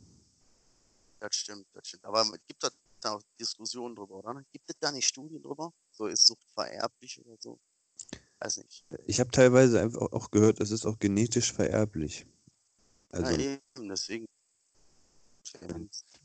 [1.18, 2.04] Das stimmt, das stimmt.
[2.04, 2.70] Aber gibt es
[3.00, 4.42] da auch Diskussionen drüber, oder?
[4.52, 5.72] Gibt es da nicht Studien drüber?
[5.90, 7.58] So ist Sucht vererblich oder so?
[8.38, 8.86] Weiß nicht.
[9.06, 12.26] Ich habe teilweise einfach auch gehört, es ist auch genetisch vererblich.
[13.10, 14.26] Also, ja, eben, deswegen.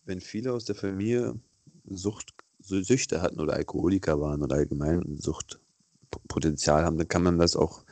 [0.06, 1.40] wenn viele aus der Familie
[1.90, 7.84] Sucht, Süchte hatten oder Alkoholiker waren oder allgemein Suchtpotenzial haben, dann kann man das auch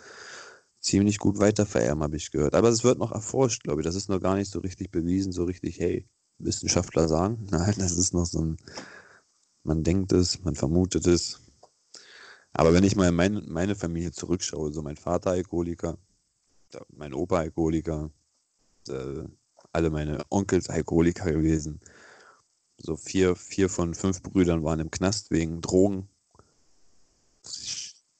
[0.84, 2.54] ziemlich gut weitervererben, habe ich gehört.
[2.54, 3.86] Aber es wird noch erforscht, glaube ich.
[3.86, 6.06] Das ist noch gar nicht so richtig bewiesen, so richtig, hey,
[6.40, 7.48] Wissenschaftler sagen.
[7.52, 8.58] Nein, das ist noch so ein,
[9.64, 11.40] man denkt es, man vermutet es.
[12.52, 15.98] Aber wenn ich mal in meine, meine Familie zurückschaue, so mein Vater Alkoholiker,
[16.90, 18.12] mein Opa Alkoholiker,
[19.72, 21.80] alle meine Onkels Alkoholiker gewesen.
[22.78, 26.10] So vier, vier von fünf Brüdern waren im Knast wegen Drogen.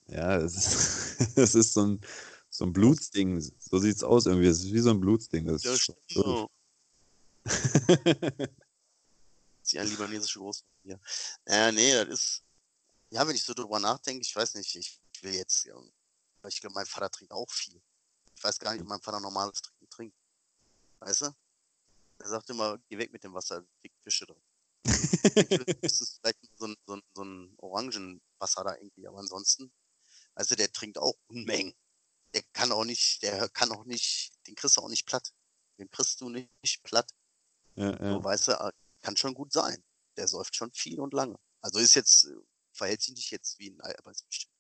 [0.08, 2.02] Ja, es ist so ein,
[2.54, 3.42] so ein Blutsding.
[3.42, 4.48] So sieht es aus irgendwie.
[4.48, 5.48] Es ist wie so ein Blutsding.
[5.48, 6.48] Das Ja, ist so.
[9.64, 11.00] Sie ein libanesische Großfamilie.
[11.46, 12.44] Äh, nee, das ist.
[13.10, 15.66] Ja, wenn ich so drüber nachdenke, ich weiß nicht, ich will jetzt.
[15.66, 15.76] Ja,
[16.42, 17.82] weil ich glaube, mein Vater trinkt auch viel.
[18.36, 20.18] Ich weiß gar nicht, ob mein Vater normales Trinken trinkt.
[21.00, 21.34] Weißt du?
[22.20, 24.42] Er sagt immer, geh weg mit dem Wasser, dick Fische drin.
[24.84, 29.72] das ist vielleicht so ein, so ein, so ein Orangenwasser da irgendwie, aber ansonsten,
[30.36, 31.74] also der trinkt auch Unmengen.
[32.34, 35.32] Der kann auch nicht, der kann auch nicht, den kriegst du auch nicht platt.
[35.78, 36.50] Den kriegst du nicht,
[36.84, 37.10] platt.
[37.76, 38.24] Ja, So, ja.
[38.24, 38.72] weißt du, äh,
[39.02, 39.84] kann schon gut sein.
[40.18, 41.38] Der säuft schon viel und lange.
[41.62, 42.28] Also ist jetzt,
[42.72, 44.54] verhält sich nicht jetzt wie ein, Al- aber ist bestimmt.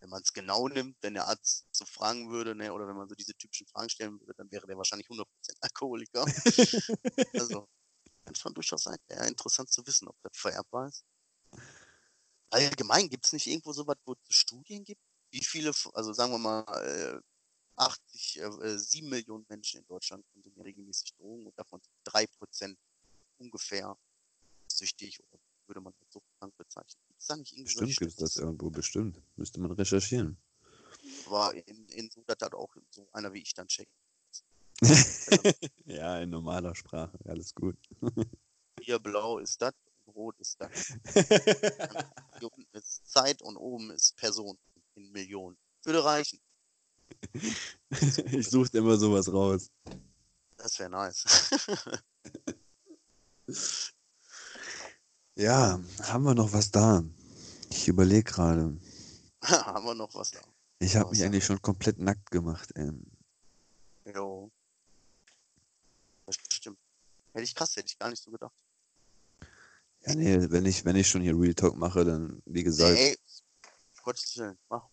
[0.00, 3.08] Wenn man es genau nimmt, wenn der Arzt so fragen würde, ne, oder wenn man
[3.08, 5.26] so diese typischen Fragen stellen würde, dann wäre der wahrscheinlich 100%
[5.60, 6.24] Alkoholiker.
[7.34, 7.68] also,
[8.24, 8.96] kann schon durchaus sein.
[9.08, 11.04] Wäre interessant zu wissen, ob das vererbbar ist.
[12.50, 15.02] Allgemein gibt es nicht irgendwo so was, wo es Studien gibt?
[15.30, 17.20] Wie viele, also sagen wir mal, äh,
[17.76, 22.76] 80, äh, äh, 7 Millionen Menschen in Deutschland konsumieren regelmäßig Drogen und davon sind 3%
[23.38, 23.96] ungefähr
[24.66, 27.00] süchtig oder würde man als suchtkrank bezeichnen.
[27.06, 29.22] Gibt es da nicht irgendwie Bestimmt gibt es das irgendwo, bestimmt.
[29.36, 30.36] Müsste man recherchieren.
[31.26, 33.92] Aber in, in so, das hat auch so einer wie ich dann checkt.
[35.84, 37.76] ja, in normaler Sprache, alles gut.
[38.80, 39.74] Hier blau ist das,
[40.06, 40.94] rot ist das.
[42.38, 44.58] Hier unten ist Zeit und oben ist Person
[44.94, 45.56] in Millionen.
[45.84, 46.40] Würde reichen.
[48.32, 49.70] ich suche immer sowas raus.
[50.56, 51.50] Das wäre nice.
[55.40, 57.02] Ja, haben wir noch was da?
[57.70, 58.76] Ich überlege gerade.
[59.42, 60.40] Haben wir noch was da?
[60.80, 62.70] Ich habe mich eigentlich schon komplett nackt gemacht.
[62.76, 63.06] Ähm.
[64.04, 64.50] Jo.
[66.26, 66.78] Das stimmt.
[67.32, 68.52] Hätte ich krass, hätte ich gar nicht so gedacht.
[70.04, 73.16] Ja, nee, wenn ich, wenn ich schon hier Real Talk mache, dann, wie gesagt, Ey,
[74.10, 74.88] Gottes Willen, mach.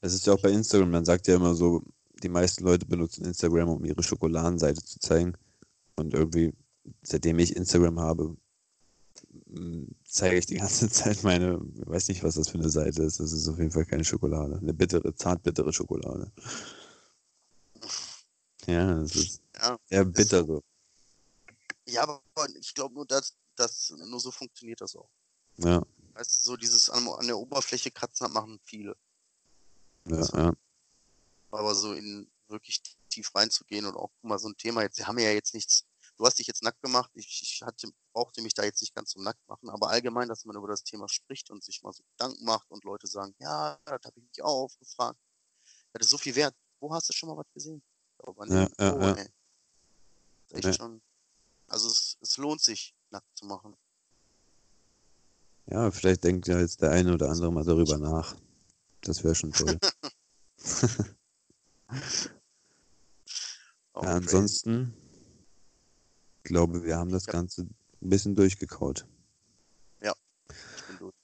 [0.00, 1.82] das ist ja auch bei Instagram, man sagt ja immer so,
[2.22, 5.34] die meisten Leute benutzen Instagram, um ihre Schokoladenseite zu zeigen.
[5.96, 6.52] Und irgendwie,
[7.02, 8.36] seitdem ich Instagram habe,
[9.48, 13.04] m, zeige ich die ganze Zeit meine, ich weiß nicht, was das für eine Seite
[13.04, 13.20] ist.
[13.20, 14.58] Das ist auf jeden Fall keine Schokolade.
[14.58, 16.32] Eine bittere, zartbittere Schokolade.
[18.66, 20.62] Ja, das ist Ja, sehr bitter so.
[21.86, 22.22] ja aber
[22.58, 25.10] ich glaube nur, dass, dass nur so funktioniert das auch.
[25.58, 25.84] Ja,
[26.14, 28.96] Weißt du, so dieses an, an der Oberfläche kratzen machen viele.
[30.06, 30.52] ja, ja.
[31.50, 35.18] Aber so in wirklich tief reinzugehen und auch mal so ein Thema jetzt, wir haben
[35.18, 35.86] ja jetzt nichts,
[36.16, 39.10] du hast dich jetzt nackt gemacht, ich, ich hatte, brauchte mich da jetzt nicht ganz
[39.10, 42.02] zum nackt machen, aber allgemein, dass man über das Thema spricht und sich mal so
[42.04, 45.18] Gedanken macht und Leute sagen, ja, das habe ich mich auch gefragt.
[45.92, 46.54] Das ist so viel wert.
[46.80, 47.82] Wo hast du schon mal was gesehen?
[48.18, 49.12] Aber Ja, ja, oh, ja.
[49.14, 49.28] ey.
[50.48, 50.72] Das ist echt Ja.
[50.74, 51.02] schon
[51.68, 53.76] Also es, es lohnt sich, nackt zu machen.
[55.66, 58.36] Ja, vielleicht denkt ja jetzt der eine oder andere mal darüber nach.
[59.00, 59.78] Das wäre schon toll.
[63.96, 64.24] Oh, ja, crazy.
[64.24, 64.94] ansonsten
[66.42, 67.32] glaube, wir haben das Ja.
[67.32, 69.06] Ganze ein bisschen durchgekaut.
[70.76, 71.14] Ich bin durch.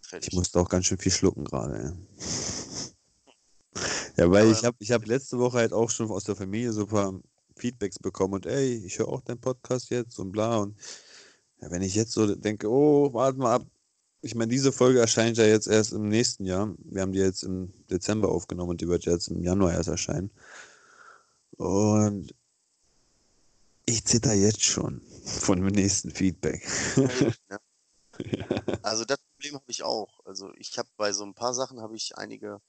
[0.00, 0.28] Fertig.
[0.28, 1.96] Ich musste auch ganz schön viel schlucken gerade.
[3.74, 3.82] Ja,
[4.16, 6.82] ja weil ich habe ich hab letzte Woche halt auch schon aus der Familie so
[6.82, 7.20] ein paar
[7.56, 10.76] Feedbacks bekommen und ey, ich höre auch deinen Podcast jetzt und bla und
[11.60, 13.66] ja, wenn ich jetzt so denke, oh, warte mal ab.
[14.24, 16.74] Ich meine, diese Folge erscheint ja jetzt erst im nächsten Jahr.
[16.78, 20.30] Wir haben die jetzt im Dezember aufgenommen und die wird jetzt im Januar erst erscheinen.
[21.58, 22.34] Und
[23.84, 26.66] ich zitter jetzt schon von dem nächsten Feedback.
[26.96, 27.60] ne?
[28.82, 30.24] Also das Problem habe ich auch.
[30.24, 32.62] Also ich habe bei so ein paar Sachen habe ich einige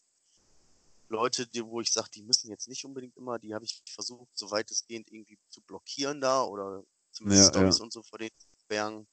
[1.07, 4.37] Leute, die, wo ich sage, die müssen jetzt nicht unbedingt immer, die habe ich versucht,
[4.37, 7.71] soweit es geht, irgendwie zu blockieren da oder zumindest Ja, ja.
[7.71, 9.07] Stories und so vor denen zu sperren.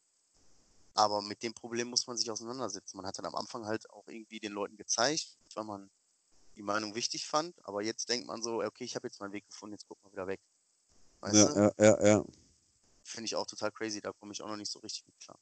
[0.94, 2.96] Aber mit dem Problem muss man sich auseinandersetzen.
[2.96, 5.90] Man hat dann am Anfang halt auch irgendwie den Leuten gezeigt, weil man
[6.56, 7.54] die Meinung wichtig fand.
[7.66, 10.12] Aber jetzt denkt man so, okay, ich habe jetzt meinen Weg gefunden, jetzt guck mal
[10.12, 10.40] wieder weg.
[11.20, 11.54] Weißt Ja, du?
[11.54, 12.24] ja, ja, ja.
[13.04, 15.38] Finde ich auch total crazy, da komme ich auch noch nicht so richtig mit klar.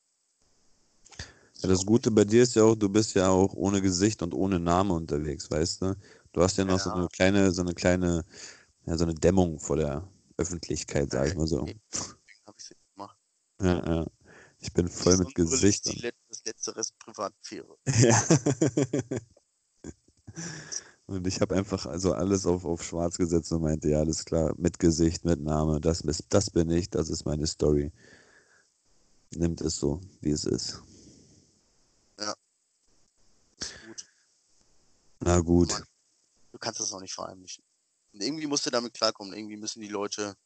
[1.62, 4.32] Ja, das Gute bei dir ist ja auch, du bist ja auch ohne Gesicht und
[4.32, 5.96] ohne Name unterwegs, weißt du?
[6.32, 6.96] Du hast ja noch so Ja.
[6.96, 8.24] eine kleine, so eine kleine,
[8.86, 11.60] ja, so eine Dämmung vor der Öffentlichkeit, sag ich mal so.
[11.66, 11.80] Deswegen
[12.46, 13.18] habe ich es gemacht.
[13.60, 14.06] Ja, ja.
[14.60, 15.86] Ich bin voll mit Gesicht.
[16.02, 17.76] Let das letzte Rest Privatsphäre.
[17.98, 18.22] ja.
[21.06, 24.54] und ich habe einfach also alles auf, auf schwarz gesetzt und meinte, ja, alles klar,
[24.58, 27.90] mit Gesicht, mit Name, das, das bin ich, das ist meine Story.
[29.34, 30.82] Nimmt es so, wie es ist.
[33.86, 34.06] Gut.
[35.20, 35.68] Na gut.
[35.70, 35.84] Mann.
[36.52, 37.64] Du kannst das auch nicht verheimlichen.
[38.12, 39.34] Und irgendwie musst du damit klarkommen.
[39.34, 40.36] Irgendwie müssen die Leute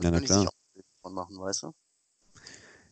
[0.00, 0.40] Ja, na klar.
[0.40, 1.74] sich auch machen, weißt du?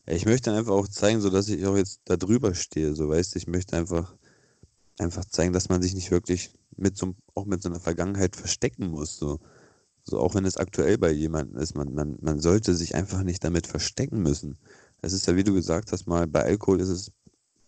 [0.06, 3.34] Ich möchte einfach auch zeigen, so dass ich auch jetzt da drüber stehe, so weißt
[3.34, 4.14] du, ich möchte einfach
[4.98, 8.88] einfach zeigen, dass man sich nicht wirklich mit so auch mit so einer Vergangenheit verstecken
[8.88, 9.40] muss, so
[10.04, 13.42] so auch wenn es aktuell bei jemandem ist, man man man sollte sich einfach nicht
[13.44, 14.58] damit verstecken müssen.
[15.02, 17.12] Es ist ja, wie du gesagt hast, mal bei Alkohol ist es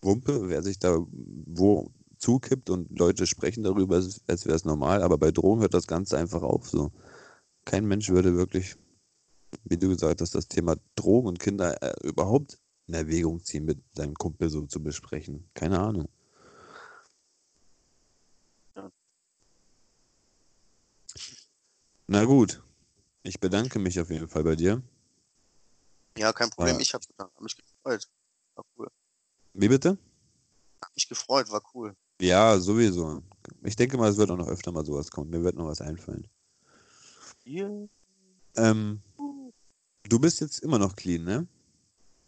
[0.02, 0.98] Wumpe, wer sich da
[1.46, 5.86] wo zukippt und Leute sprechen darüber, als wäre es normal, aber bei Drogen hört das
[5.86, 6.92] Ganze einfach auf, so.
[7.64, 8.76] Kein Mensch würde wirklich
[9.64, 13.82] wie du gesagt hast, das Thema Drogen und Kinder äh, überhaupt in Erwägung ziehen, mit
[13.94, 15.48] deinem Kumpel so zu besprechen.
[15.54, 16.08] Keine Ahnung.
[18.74, 18.90] Ja.
[22.06, 22.62] Na gut.
[23.22, 24.82] Ich bedanke mich auf jeden Fall bei dir.
[26.16, 26.76] Ja, kein Problem.
[26.76, 26.80] Ja.
[26.80, 28.08] Ich habe hab mich gefreut.
[28.54, 28.88] War cool.
[29.54, 29.98] Wie bitte?
[30.82, 31.96] Hab mich gefreut, war cool.
[32.20, 33.22] Ja, sowieso.
[33.62, 35.30] Ich denke mal, es wird auch noch öfter mal sowas kommen.
[35.30, 36.28] Mir wird noch was einfallen.
[37.44, 37.88] Hier,
[38.56, 39.02] Ähm,
[40.08, 41.46] du bist jetzt immer noch clean, ne?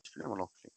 [0.03, 0.73] ich bin immer noch clean.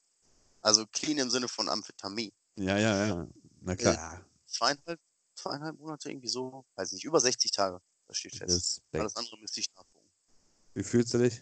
[0.61, 2.31] Also clean im Sinne von Amphetamin.
[2.55, 3.27] Ja, ja, ja.
[3.61, 4.25] Na klar.
[4.45, 4.99] Zweieinhalb,
[5.35, 7.81] zweieinhalb Monate irgendwie so, weiß nicht, über 60 Tage.
[8.07, 8.51] Das steht fest.
[8.51, 9.17] Alles Respekt.
[9.17, 10.09] andere müsste ich nachgucken.
[10.73, 11.41] Wie fühlst du dich?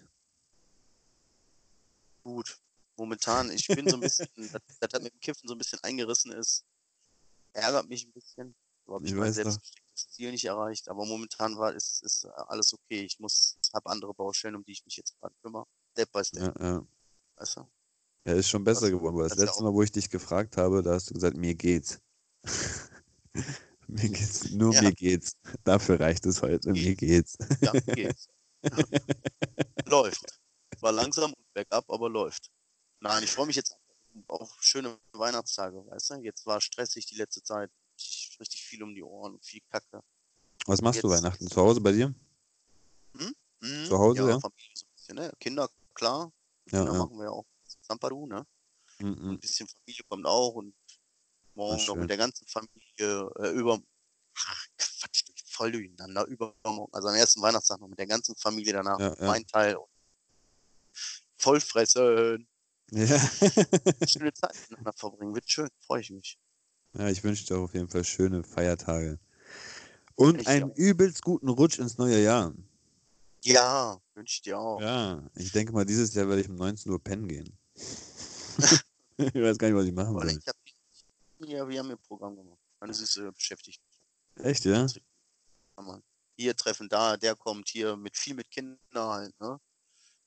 [2.24, 2.60] Gut.
[2.96, 5.80] Momentan, ich bin so ein bisschen, das, das hat mit dem Kiffen so ein bisschen
[5.84, 6.66] eingerissen ist.
[7.54, 8.56] Ärgert mich ein bisschen.
[9.02, 9.58] Ich Ich weiß doch.
[10.08, 10.88] Ziel nicht erreicht.
[10.90, 13.02] Aber momentan war ist, ist alles okay.
[13.04, 15.66] Ich muss, habe andere Baustellen, um die ich mich jetzt gerade kümmere.
[15.92, 16.88] Step by step, Ja, ja.
[17.36, 17.68] weißt du?
[18.26, 20.58] Ja, ist schon besser Das- geworden, weil das, das letzte Mal, wo ich dich gefragt
[20.58, 22.00] habe, da hast du gesagt, mir geht's.
[23.88, 24.82] mir geht's, nur Ja.
[24.84, 25.34] mir geht's.
[25.64, 27.38] Dafür reicht es heute, mir geht's.
[27.62, 28.28] Ja, geht's.
[29.86, 30.40] läuft.
[30.82, 32.50] War langsam und bergab, aber läuft.
[33.02, 33.76] Nein, ich freue mich jetzt
[34.28, 36.16] auf schöne Weihnachtstage, weißt du?
[36.16, 37.72] Jetzt war stressig die letzte Zeit.
[38.00, 40.02] Ich- Richtig viel um die Ohren und viel Kacke.
[40.66, 41.48] Was machst du Jetzt- Weihnachten?
[41.50, 42.14] Zu Hause bei dir?
[43.14, 43.36] Mhm,
[43.88, 44.40] Zu Hause, ja?
[44.40, 45.32] Familie so bisschen, ne?
[45.40, 46.32] Kinder, klar.
[46.72, 47.00] Ja, Kinder ja.
[47.00, 47.46] machen wir ja auch
[47.82, 48.46] Zampadu, ne?
[49.00, 49.32] Mhm.
[49.32, 50.74] Ein bisschen Familie kommt auch und
[51.56, 53.82] morgen noch mit der ganzen Familie äh, über.
[54.38, 56.26] Ach, Quatsch, voll durcheinander.
[56.28, 59.00] Übermorgen, also am ersten Weihnachtstag noch mit der ganzen Familie danach.
[59.00, 59.26] Ja, ja.
[59.28, 59.78] Mein Teil.
[61.38, 62.48] Voll fressen.
[62.92, 63.20] Ja.
[64.08, 65.36] Schöne Zeit miteinander verbringen.
[65.36, 66.38] Wird schön, freue ich mich.
[66.94, 69.20] Ja, ich wünsche dir auf jeden Fall schöne Feiertage.
[70.16, 70.76] Und Ich einen auch.
[70.76, 72.54] übelst guten Rutsch ins neue Jahr.
[73.44, 74.82] Ja, wünsche ich dir auch.
[74.82, 77.58] Ja, ich denke mal, dieses Jahr werde ich um 19 Uhr pennen gehen.
[79.18, 80.56] ich weiß gar nicht, was ich machen ich hab,
[81.40, 82.60] ja, wir haben ihr Programm gemacht.
[82.82, 83.80] Meine Süße beschäftigt
[84.36, 84.46] mich.
[84.46, 84.86] Echt, ja?
[86.36, 89.60] Hier treffen da, der kommt hier mit viel mit Kindern halt, ne?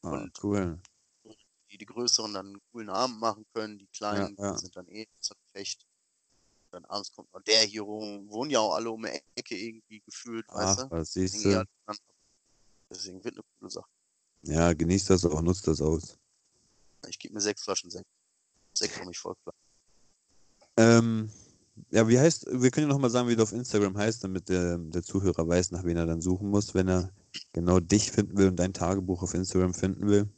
[0.03, 0.79] Ah, Und- cool.
[1.71, 4.59] Die die Größeren dann einen coolen Abend machen können, die Kleinen Ja, ja.
[4.59, 5.87] sind dann eh zur Fecht.
[6.73, 10.01] Dann abends kommt noch der hier rum, wohnen ja auch alle um die Ecke irgendwie
[10.01, 10.91] gefühlt, weißt Ach, du?
[10.91, 11.65] was siehst eh du?
[12.91, 13.91] Deswegen wird eine coole Sache.
[14.43, 16.19] Ja, genießt das auch, nutzt das aus.
[17.09, 18.07] Ich gebe mir sechs Flaschen Sekt.
[18.73, 19.55] Sekt für mich voll klar.
[20.79, 21.31] Ähm,
[21.91, 24.79] ja, wie heißt, wir können ja nochmal sagen, wie du auf Instagram heißt, damit der,
[24.79, 27.13] der Zuhörer weiß, nach wen er dann suchen muss, wenn er
[27.53, 30.29] genau dich finden will und dein Tagebuch auf Instagram finden will.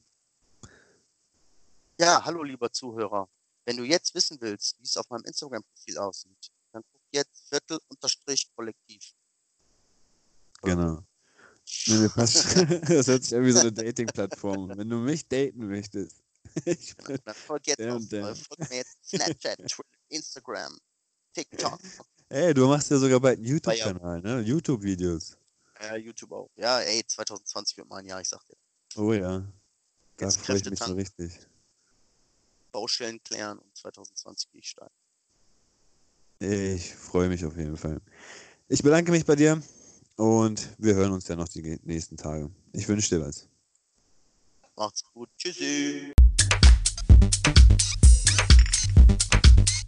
[2.00, 3.28] Ja, hallo lieber Zuhörer.
[3.66, 9.12] Wenn du jetzt wissen willst, wie es auf meinem Instagram-Profil aussieht, dann guck jetzt Viertel-Kollektiv.
[10.62, 11.04] Genau.
[11.86, 12.56] Nee, nee, passt.
[12.88, 14.76] das hört sich an wie so eine Dating-Plattform.
[14.76, 16.16] Wenn du mich daten möchtest.
[16.66, 18.36] Ich bin, Dann folg jetzt Der auf, der.
[18.36, 19.58] folg mir jetzt Snapchat,
[20.10, 20.78] Instagram,
[21.32, 21.80] TikTok,
[22.28, 24.40] ey, du machst ja sogar bald einen YouTube-Kanal, ne?
[24.40, 25.36] YouTube-Videos.
[25.80, 26.50] äh, YouTube auch.
[26.54, 28.56] Ja, ey, 2020 wird mein Jahr, ich sag dir.
[28.96, 29.40] Oh ja.
[30.18, 31.32] Da Jetzt freue ich mich so richtig.
[32.74, 34.90] Baustellen klären und 2020 gehe ich steil.
[36.40, 38.00] Ich freue mich auf jeden Fall.
[38.68, 39.62] Ich bedanke mich bei dir
[40.16, 42.50] und wir hören uns ja noch die nächsten Tage.
[42.72, 43.48] Ich wünsche dir was.
[44.74, 45.30] Macht's gut.
[45.38, 46.13] Tschüssi.